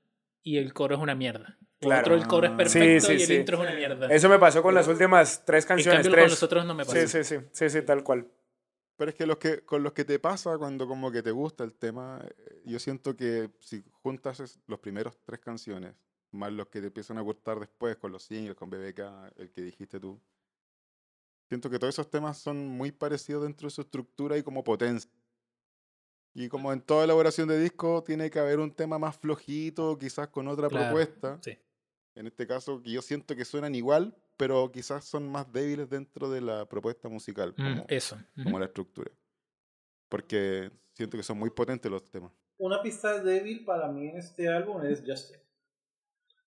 [0.43, 1.59] y el coro es una mierda.
[1.81, 2.03] Claro.
[2.03, 3.35] Otro el coro es perfecto Sí, sí, y el sí.
[3.37, 4.07] intro es una mierda.
[4.09, 5.99] Eso me pasó con las últimas tres en canciones.
[6.01, 6.25] cambio tres.
[6.25, 7.07] con los otros no me pasa.
[7.07, 8.31] Sí, sí, sí, sí, sí, tal cual.
[8.97, 11.65] Pero es que, los que con los que te pasa cuando como que te gusta
[11.65, 15.95] el tema, eh, yo siento que si juntas los primeros tres canciones,
[16.33, 19.01] más los que te empiezan a gustar después con los singles, con BBK,
[19.39, 20.21] el que dijiste tú,
[21.49, 25.11] siento que todos esos temas son muy parecidos dentro de su estructura y como potencia.
[26.35, 30.29] Y como en toda elaboración de disco, tiene que haber un tema más flojito, quizás
[30.29, 31.39] con otra Claro, propuesta.
[31.43, 31.59] sí.
[32.15, 36.31] En este caso, que yo siento que suenan igual, pero quizás son más débiles dentro
[36.31, 37.55] de la propuesta musical.
[37.57, 38.19] Mm, como- eso.
[38.43, 39.11] Como la estructura.
[40.09, 42.33] Porque siento que son muy potentes los temas.
[42.59, 45.39] Una pista débil para mí en este álbum es Justin.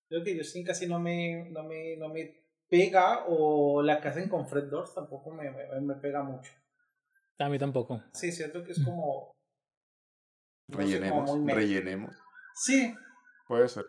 [0.08, 4.28] Creo que Justin casi no me, no me, no me pega o la que hacen
[4.28, 6.52] con Fred Durst tampoco me, me, me pega mucho.
[7.38, 8.00] A mí tampoco.
[8.12, 9.34] Sí, siento que es como...
[10.68, 12.14] no Rellenemos, rellenemos.
[12.54, 12.94] Sí,
[13.46, 13.84] Puede ser.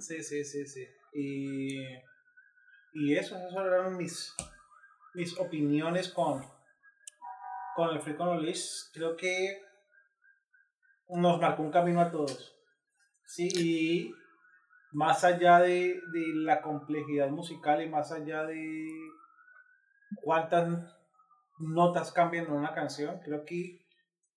[0.00, 0.86] sí, sí, sí, sí.
[1.12, 1.78] Y,
[2.92, 4.34] y eso, esas eran mis,
[5.14, 6.44] mis opiniones con,
[7.76, 8.62] con el Free Knowledge.
[8.92, 9.62] Creo que
[11.08, 12.54] nos marcó un camino a todos.
[13.24, 14.14] Sí, y
[14.92, 18.88] más allá de, de la complejidad musical y más allá de
[20.22, 20.68] cuántas
[21.58, 23.85] notas cambian en una canción, creo que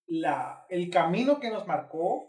[0.10, 2.28] la, el camino que nos marcó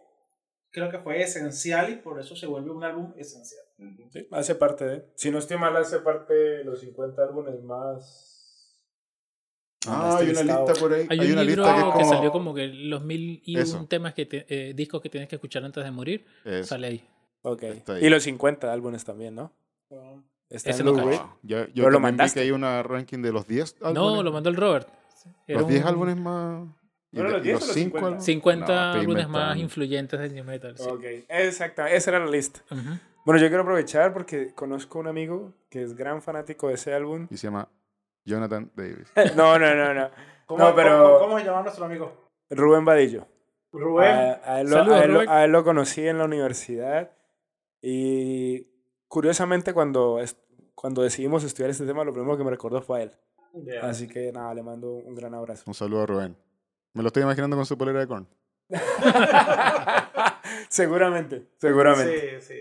[0.71, 3.65] creo que fue esencial y por eso se vuelve un álbum esencial.
[4.13, 5.07] Sí, hace parte de.
[5.17, 8.27] Si no estoy mal, hace parte de los 50 álbumes más.
[9.87, 10.67] Ah, hay una listado.
[10.67, 11.07] lista por ahí.
[11.09, 13.59] Hay, Hay, un una libro lista que es que, salió como que los mil y
[13.59, 13.79] Eso.
[13.79, 16.27] un temas que te- eh, discos que tienes que escuchar antes de morir.
[16.45, 16.65] Eso.
[16.69, 17.09] Sale ahí.
[17.43, 17.63] Ok.
[17.63, 17.83] Ahí.
[18.05, 19.53] Y los 50 álbumes también, ¿no?
[20.51, 21.39] Está Ese en no cacho.
[21.43, 22.35] Yo, yo Pero lo también vi mandaste.
[22.41, 23.95] que hay una ranking de los 10 álbumes.
[23.95, 24.89] No, lo mandó el Robert.
[25.47, 26.69] Era Los 10 un- álbumes más.
[27.13, 28.07] Y ¿Fueron de- los y 10 o los los 5 50?
[28.07, 28.25] álbumes.
[28.25, 30.77] 50 No, estoy álbumes más influyentes del new metal.
[30.79, 30.89] sí.
[30.89, 31.85] Ok, exacto.
[31.87, 32.61] Esa era la lista.
[33.25, 37.27] Bueno, yo quiero aprovechar porque conozco un amigo que es gran fanático de ese álbum.
[37.31, 37.69] Y se llama
[38.25, 39.13] Jonathan Davis.
[39.37, 40.11] No, no, no, no.
[40.47, 42.31] ¿Cómo, No, pero- ¿cómo, cómo se llama nuestro amigo?
[42.51, 43.27] Rubén Vadillo.
[43.73, 44.09] Rubén.
[44.11, 45.29] A, a él lo, Saludos, a él Rubén.
[45.29, 47.11] a él lo conocí en la universidad
[47.83, 48.67] y
[49.09, 50.19] curiosamente cuando,
[50.75, 53.13] cuando decidimos estudiar este tema, lo primero que me recordó fue a él.
[53.83, 55.65] Así que nada, le mando un gran abrazo.
[55.67, 56.37] Un saludo a Rubén.
[56.95, 58.27] Me lo estoy imaginando con su polera de corn.
[60.69, 62.41] seguramente, seguramente.
[62.41, 62.61] Sí, sí.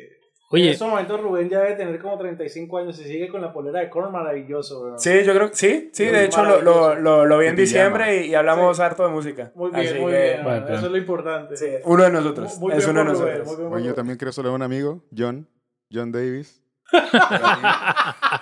[0.51, 3.53] En Oye, estos momentos Rubén ya debe tener como 35 años y sigue con la
[3.53, 4.99] polera de Korn maravilloso, weón.
[4.99, 7.55] Sí, yo creo que sí, sí, Muy de hecho lo, lo, lo, lo vi en
[7.55, 8.81] diciembre y, y hablamos Sí.
[8.81, 9.51] harto de música.
[9.53, 10.43] Muy bien, Así muy que, bien.
[10.43, 11.55] Bueno, Eso es lo importante.
[11.55, 12.57] sí, uno de nosotros.
[12.57, 13.45] Muy es bien uno de Rubén, nosotros.
[13.45, 13.95] muy bien por Bueno, yo Rubén.
[13.95, 15.47] también quiero saludar a un amigo, John.
[15.93, 16.63] John Davis.
[16.91, 16.99] que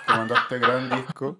[0.08, 1.38] mandó este gran disco.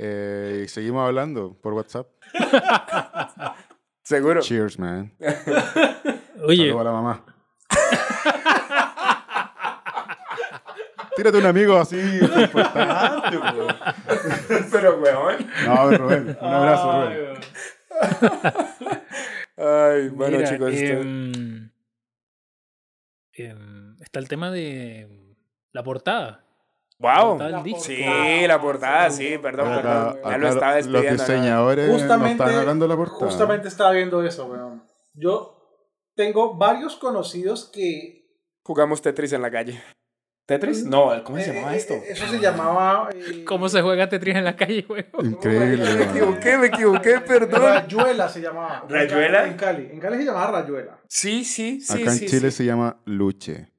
[0.00, 2.06] Eh, y seguimos hablando por WhatsApp.
[4.02, 4.40] Seguro.
[4.40, 5.12] Cheers, man.
[6.44, 7.24] oye, Saludos a la mamá.
[11.16, 13.38] Tírate un amigo así importante.
[14.70, 15.50] Pero, weón.
[15.66, 16.38] No, Rubén.
[16.40, 17.40] Un abrazo, Ay, Rubén.
[19.56, 20.72] Ay, bueno, mira, chicos.
[20.72, 21.70] esto- em,
[24.00, 25.08] está el tema de
[25.72, 26.44] la portada.
[27.00, 27.28] Wow.
[27.38, 27.80] portada del disco.
[27.80, 30.32] Sí, la portada, sí, perdón, Acá- perdón.
[30.32, 31.10] Ya lo estaba los despidiendo.
[31.22, 31.32] ¿no?
[31.32, 33.26] diseñadores Justamente, no están hablando de la portada.
[33.26, 34.82] justamente estaba viendo eso, weón.
[35.14, 35.54] Yo
[36.16, 38.26] tengo varios conocidos que...
[38.64, 39.80] Jugamos Tetris en la calle.
[40.44, 40.84] ¿Tetris?
[40.86, 41.94] No, ¿cómo se eh, llamaba eh, esto?
[41.94, 43.10] Eso se llamaba...
[43.14, 45.22] eh, ¿Cómo se juega Tetris en la calle, huevo?
[45.22, 45.94] Increíble.
[45.94, 47.62] Me equivoqué, me equivoqué, perdón.
[47.62, 48.84] Rayuela se llamaba.
[48.88, 49.46] ¿Rayuela?
[49.46, 49.88] En Cali.
[49.92, 50.98] En Cali se llamaba Rayuela.
[51.06, 52.02] Sí, sí, sí.
[52.02, 52.56] Acá en sí, Chile sí.
[52.58, 53.72] se llama luche.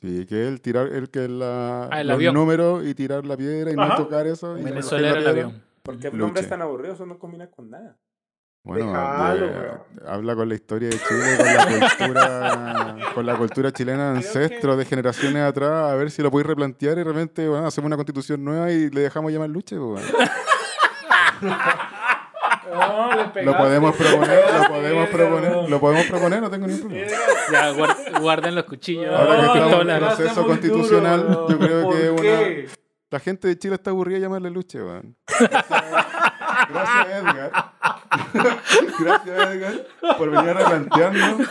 [0.00, 2.34] Sí, que el tirar, el que es la, Ah, el los avión.
[2.34, 4.58] números y tirar la piedra y no tocar eso.
[4.58, 5.48] y Venezuela era la el piedra.
[5.48, 5.62] avión.
[5.82, 6.94] ¿Por qué nombres tan aburridos?
[6.96, 7.96] Eso no combina con nada.
[8.62, 14.12] Bueno, de- habla con la historia de Chile, con la cultura, con la cultura chilena
[14.12, 17.66] de Creo ancestros de generaciones atrás, a ver si lo podéis replantear y realmente bueno,
[17.66, 19.76] hacemos una constitución nueva y le dejamos llamar luche.
[22.76, 23.10] bueno.
[23.16, 25.70] No, le Lo podemos proponer, lo podemos proponer, weón.
[25.70, 27.10] lo podemos proponer, no tengo ningún problema.
[27.52, 29.14] Ya, guar- guarden los cuchillos.
[29.14, 32.72] Ahora que estamos en pegaste proceso constitucional, duro, yo creo ¿por que una-?
[33.10, 35.16] La gente de Chile está aburrida de llamarle luche, weón.
[36.70, 37.50] Gracias, Edgar.
[39.00, 39.86] Gracias, Edgar,
[40.18, 41.48] por venir a replantearnos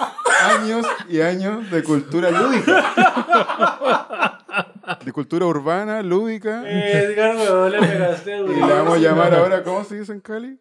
[0.57, 2.83] años y años de cultura lúdica.
[5.03, 6.63] De cultura urbana, lúdica.
[6.65, 8.53] Edgar, weón, le pegaste Y duro.
[8.67, 10.57] le vamos a llamar ahora, ¿cómo se dice en Cali?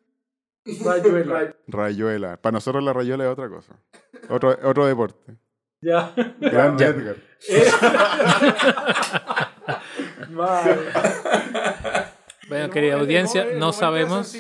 [0.85, 1.55] Rayuela.
[1.67, 2.37] Rayuela.
[2.37, 3.75] Para nosotros la rayuela es otra cosa.
[4.29, 5.37] Otro, otro deporte.
[5.81, 6.13] Ya.
[6.41, 7.17] Grande Edgar.
[10.31, 10.77] Madre.
[12.49, 14.35] Bueno, querida El audiencia, momento- el no sabemos.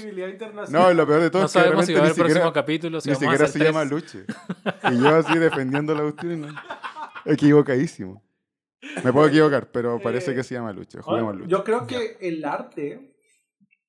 [0.71, 2.53] No, lo peor de todo no es que sabemos si va a haber próximo siquiera,
[2.53, 3.85] capítulo, si ni siquiera se llama.
[3.85, 4.25] Luche.
[4.91, 6.55] Y yo así defendiendo la cuestión.
[7.25, 8.23] Equivocadísimo.
[9.05, 11.01] Me puedo equivocar, pero parece que se llama Luche.
[11.03, 11.51] Juguemos Luche.
[11.51, 13.13] Yo creo que el arte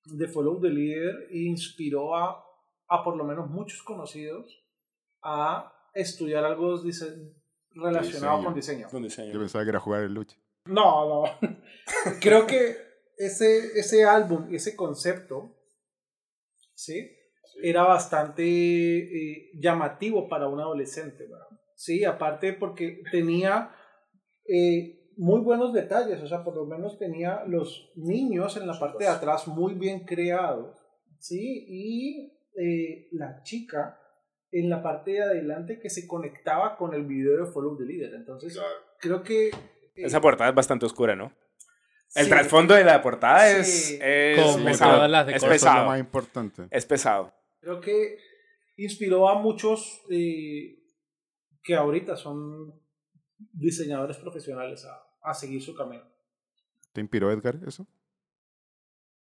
[0.05, 2.43] de Follow the Leader inspiró a,
[2.87, 4.63] a por lo menos muchos conocidos
[5.23, 7.33] a estudiar algo dise-
[7.71, 8.43] relacionado Diseño.
[8.45, 8.87] con diseño.
[8.93, 9.33] Un diseño.
[9.33, 10.37] Yo pensaba que era jugar el Luche.
[10.65, 11.39] No, no.
[12.21, 12.75] Creo que
[13.17, 15.55] ese, ese álbum, ese concepto,
[16.73, 17.11] ¿sí?
[17.61, 21.47] Era bastante eh, llamativo para un adolescente, ¿verdad?
[21.75, 23.75] Sí, aparte porque tenía
[24.47, 29.03] eh, muy buenos detalles, o sea, por lo menos tenía los niños en la parte
[29.03, 30.77] de atrás muy bien creados,
[31.19, 31.65] ¿sí?
[31.67, 33.99] Y eh, la chica
[34.51, 38.13] en la parte de adelante que se conectaba con el video de Follow the Leader.
[38.15, 38.57] Entonces,
[38.99, 39.49] creo que...
[39.49, 39.53] eh,
[39.95, 41.33] Esa portada es bastante oscura, ¿no?
[42.15, 43.97] El sí, trasfondo de la portada Sí.
[43.99, 44.95] es, es Como pesado.
[44.95, 45.85] todas las de es lo pesado.
[45.85, 46.67] más importante.
[46.71, 47.33] Es pesado.
[47.59, 48.17] Creo que
[48.77, 50.79] inspiró a muchos eh,
[51.61, 52.73] que ahorita son
[53.37, 56.03] diseñadores profesionales a, a seguir su camino.
[56.93, 57.85] ¿Te inspiró Edgar eso?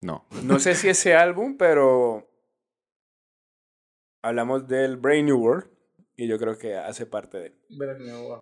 [0.00, 0.26] No.
[0.44, 2.26] No sé si ese álbum, pero
[4.22, 5.68] hablamos del Brain New World
[6.16, 7.54] y yo creo que hace parte de él.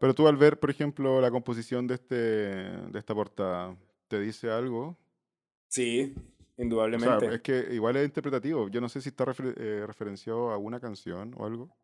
[0.01, 3.77] Pero tú al ver, por ejemplo, la composición de, este, de esta portada,
[4.09, 4.97] ¿te dice algo?
[5.69, 6.21] Sí, O
[6.57, 7.35] sea, indudablemente.
[7.35, 8.69] es que igual es interpretativo.
[8.69, 11.77] Yo no sé si está refer- eh, referenciado a una canción o algo.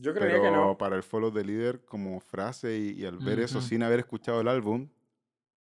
[0.00, 0.78] Yo creería Pero que no.
[0.78, 3.66] para el follow the leader como frase y, y al ver eso Ujú.
[3.68, 4.88] sin haber escuchado el álbum,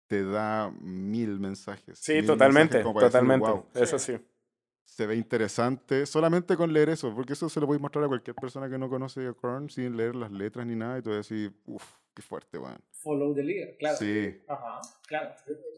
[0.06, 1.98] te da mil mensajes.
[1.98, 3.50] Sí, mil totalmente, mensajes para decir, totalmente.
[3.50, 4.16] "Wow, Eso sí.
[4.84, 8.08] se ve interesante solamente con leer eso, porque eso se lo voy a mostrar a
[8.08, 11.10] cualquier persona que no conoce a Korn sin leer las letras ni nada y tú
[11.10, 12.80] vas a decir, uff, qué fuerte, weón.
[12.92, 13.96] Follow the leader, claro.
[13.98, 15.34] Sí, Ajá, claro.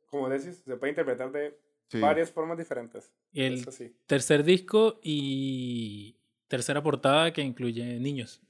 [0.07, 1.99] Como decís, se puede interpretar de sí.
[2.01, 3.11] varias formas diferentes.
[3.33, 3.95] El Eso sí.
[4.07, 6.17] tercer disco y
[6.51, 8.43] tercera portada que incluye niños.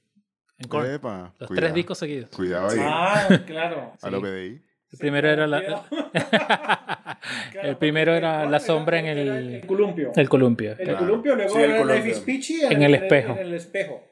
[0.57, 0.91] En Korn.
[0.91, 2.29] Epa, Los cuidado, tres discos seguidos.
[2.31, 2.77] Cuidado ahí.
[2.81, 3.93] Ah, claro.
[4.01, 4.21] A lo.
[4.21, 4.61] PDI.
[4.91, 5.59] El primero era la.
[7.63, 10.11] el primero era la sombra en El el, columpio.
[10.15, 10.71] el columpio.
[10.71, 10.99] El Claro.
[10.99, 12.05] columpio, luego Sí, el era el columpio.
[12.05, 13.31] Life is Peachy En el espejo.
[13.33, 14.03] En el espejo.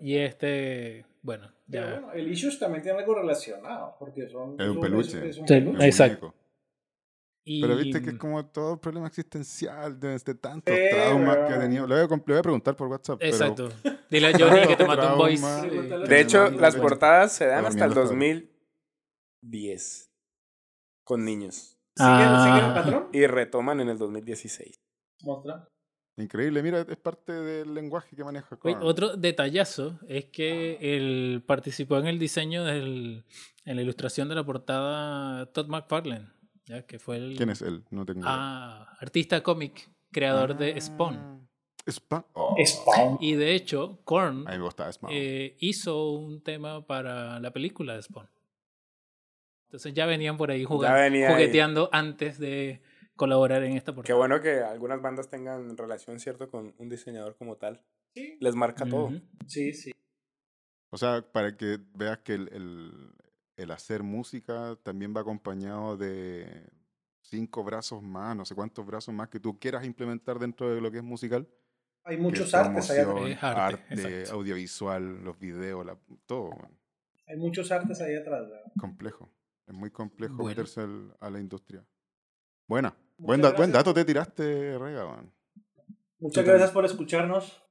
[0.00, 1.92] Y este, bueno, Pero ya.
[1.92, 4.60] bueno, el Issues también tiene algo relacionado, porque son...
[4.60, 5.28] Es un peluche.
[5.28, 5.44] es un.
[5.80, 6.34] Es Exacto.
[7.44, 11.36] Y, Pero viste que es como todo el problema existencial de, de tantos Sí, traumas
[11.48, 11.86] que ha tenido.
[11.88, 13.18] Le voy, a, comp- le voy a preguntar por WhatsApp.
[13.18, 13.68] pero- Exacto.
[14.10, 15.44] Dile a Johnny que te mandó un voice.
[15.66, 18.46] Eh, De hecho, Sí, las portadas se dan hasta el durmiendo
[19.42, 20.10] 2010
[21.04, 22.72] con niños ¿Sigue, sigue el Ah.
[22.74, 23.08] patrón?
[23.12, 24.80] y retoman en el 2016.
[25.22, 25.68] Mostra.
[26.16, 31.98] Increíble, mira, es parte del lenguaje que maneja Oye, otro detallazo es que él participó
[31.98, 33.24] en el diseño del,
[33.64, 36.28] en la ilustración de la portada Todd McFarlane,
[36.66, 36.86] ¿ya?
[36.86, 37.84] que fue el ¿Quién es él?
[37.90, 38.30] No tengo idea.
[38.32, 41.16] ah, artista cómic, creador de Spawn.
[41.16, 42.24] Ah, Spawn.
[42.34, 43.18] Oh, Spawn.
[43.20, 45.12] Y de hecho, Korn A mí me gustaba Spawn.
[45.14, 48.28] eh, hizo un tema para la película de Spawn.
[49.68, 51.32] Entonces ya venían por ahí jugando, venía ahí.
[51.34, 52.82] jugueteando antes de
[53.16, 54.18] colaborar en esta Qué portada.
[54.18, 56.50] bueno que algunas bandas tengan relación, ¿cierto?
[56.50, 57.82] Con un diseñador como tal.
[58.14, 59.10] Sí, Les marca todo.
[59.46, 59.92] Sí, sí.
[60.90, 63.12] O sea, para que veas que el, el-
[63.56, 66.68] el hacer música también va acompañado de
[67.20, 70.90] cinco brazos más, no sé cuántos brazos más que tú quieras implementar dentro de lo
[70.90, 71.48] que es musical.
[72.04, 73.42] Hay muchos es artes allá atrás.
[73.42, 75.96] Arte, audiovisual, los videos, la-
[76.26, 76.50] todo.
[77.28, 78.42] Hay muchos artes ahí atrás.
[78.48, 78.62] weón.
[78.78, 79.30] Complejo.
[79.66, 80.48] Es muy complejo Bueno.
[80.48, 81.86] meterse al- a la industria.
[82.66, 82.96] Buena.
[83.18, 83.72] Buen, da- buen gracias.
[83.74, 85.24] dato te tiraste, Rega.
[86.18, 87.62] Muchas gracias por escucharnos.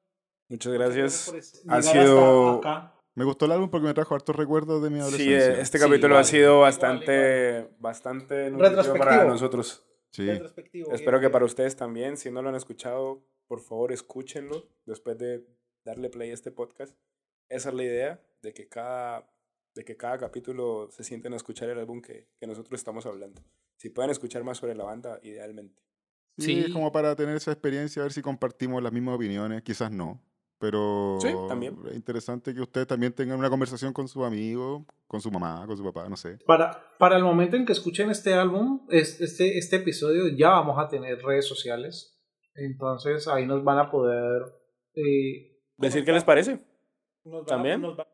[0.48, 1.54] Muchas Muchas gracias.
[1.66, 2.94] por Ha sido- acá.
[3.16, 5.58] Me gustó el álbum porque me trajo hartos recuerdos de mi Sí, adolescencia.
[5.58, 9.86] eh, este Sí, capítulo igual, ha sido igual, bastante, bastante nutritivo para nosotros.
[10.12, 10.26] Sí.
[10.28, 14.70] Retrospectivo, Espero bien, que para ustedes también, si no lo han escuchado, por favor escúchenlo
[14.86, 15.46] después de
[15.84, 16.96] darle play a este podcast.
[17.50, 19.30] Esa es la idea, de que cada,
[19.76, 23.42] de que cada capítulo se sienten a escuchar el álbum que, que nosotros estamos hablando.
[23.78, 25.82] Si pueden escuchar más sobre la banda, idealmente.
[26.38, 26.72] Sí, Sí.
[26.72, 30.24] como para tener esa experiencia, a ver si compartimos las mismas opiniones, quizás no.
[30.62, 31.76] Pero Sí, también.
[31.90, 35.76] es interesante que ustedes también tengan una conversación con sus amigos, con su mamá, con
[35.76, 36.38] su papá, no sé.
[36.46, 40.78] Para, para el momento en que escuchen este álbum, es- este, este episodio, ya vamos
[40.78, 42.16] a tener redes sociales.
[42.54, 44.44] Entonces ahí nos van a poder...
[44.94, 46.60] eh, ¿Decir qué les parece?
[47.24, 47.82] nos a- ¿También?
[47.82, 48.08] nos va-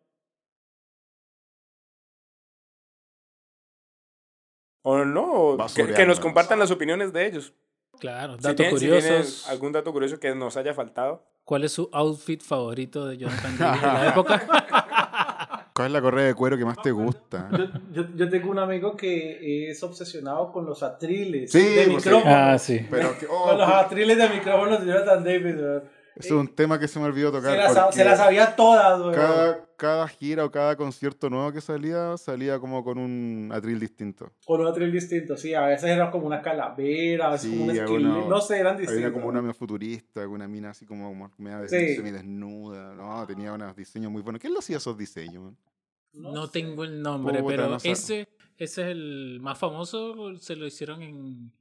[4.83, 5.31] ¿O no?
[5.33, 7.53] O que, que nos compartan las opiniones de ellos.
[7.99, 9.49] Claro, Si datos si tienen curiosos.
[9.49, 11.25] algún dato curioso que nos haya faltado.
[11.47, 15.69] ¿Cuál es su outfit favorito de Jonathan Davis de la época?
[15.73, 17.47] ¿Cuál es la correa de cuero que más te gusta?
[17.57, 22.03] Yo, yo, yo tengo un amigo que es obsesionado con los atriles Sí, de pues
[22.03, 22.09] sí.
[22.09, 22.35] micrófono.
[22.35, 22.85] ah, sí.
[22.91, 25.55] Pero que, oh, Con los atriles de micrófonos de Jonathan Davis.
[26.19, 27.51] Ese es un tema que se me olvidó tocar.
[27.69, 28.99] Se porque se las sabía todas.
[28.99, 29.13] weón.
[29.13, 34.31] cada, cada gira o cada concierto nuevo que salía, salía como con un atril distinto.
[34.45, 35.53] Con un atril distinto, sí.
[35.53, 38.29] A veces era como una calavera, a veces Sí, como un esqueleto.
[38.29, 39.05] No sé, eran Había distintos.
[39.11, 41.95] una como una medio futurista, una mina así como como media Sí.
[41.95, 42.93] semidesnuda.
[42.95, 44.41] No, tenía unos diseños muy buenos.
[44.41, 45.43] ¿Quién lo hacía esos diseños?
[45.43, 45.57] man?
[46.13, 46.53] No sé.
[46.53, 47.91] tengo el nombre, Puta, pero no sé.
[47.91, 50.35] ese, ese es el más famoso.
[50.39, 51.51] Se lo hicieron en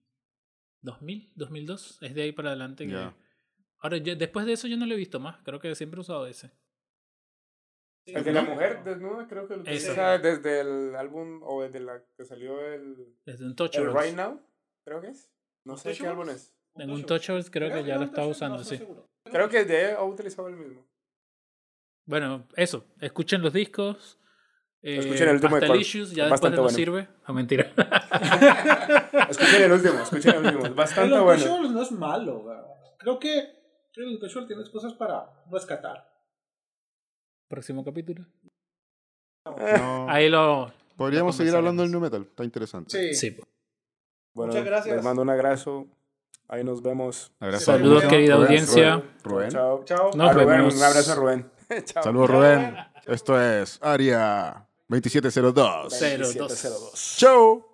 [0.81, 1.99] 2000, 2002.
[2.01, 2.87] Es de ahí para adelante.
[2.87, 3.26] que-.
[3.87, 5.37] Ahora, yo- después de eso yo no lo he visto más.
[5.45, 6.51] Creo que siempre he usado ese.
[8.05, 12.03] El de la mujer desnuda, creo que lo utiliza desde el álbum o desde la
[12.17, 13.95] que salió el, Desde un el Touchables.
[13.95, 14.41] Right Now,
[14.85, 15.31] creo que es.
[15.65, 16.53] No sé qué álbum es.
[16.75, 18.77] En un Touchables creo que ya lo estaba usando, no sí.
[18.79, 19.09] seguro.
[19.25, 20.85] Creo que de ha utilizado el mismo.
[22.07, 22.85] Bueno, eso.
[23.01, 24.19] Escuchen los discos.
[24.83, 25.61] Eh, Escuchen el último de.
[25.63, 26.77] Pastelicious, ya Es después no bueno.
[26.77, 27.09] sirve.
[27.27, 27.73] No, mentira.
[29.31, 30.75] Escuchen el último, escuchen el último.
[30.75, 31.43] Bastante El bueno.
[31.43, 32.39] Untouchables no es malo.
[32.41, 32.65] weón.
[32.99, 33.56] Creo que
[33.97, 36.07] creo que el Untouchables tiene cosas para rescatar.
[37.49, 38.27] Próximo capítulo.
[39.47, 40.73] No, Ahí lo.
[40.97, 42.23] podríamos lo seguir hablando del new metal.
[42.23, 42.91] Está interesante.
[42.91, 43.15] Sí.
[43.15, 43.37] Sí.
[44.35, 44.97] Bueno, Muchas gracias.
[44.97, 45.87] Les mando un abrazo.
[46.49, 47.33] Ahí nos vemos.
[47.41, 47.65] Abrazo.
[47.65, 48.11] Saludos, Rubén.
[48.11, 48.47] querida Rubén.
[48.49, 49.03] audiencia.
[49.25, 49.51] Rubén.
[49.51, 49.85] Chao.
[49.85, 50.11] Chao.
[50.15, 50.75] Nos A Rubén, vemos.
[50.77, 51.51] Un abrazo a Rubén.
[51.85, 52.03] Chao.
[52.03, 52.77] Saludos, Rubén.
[53.07, 55.87] Esto es Aria 2702.
[55.97, 56.39] Cero, dos.
[56.41, 57.17] 2702.
[57.19, 57.66] Chau.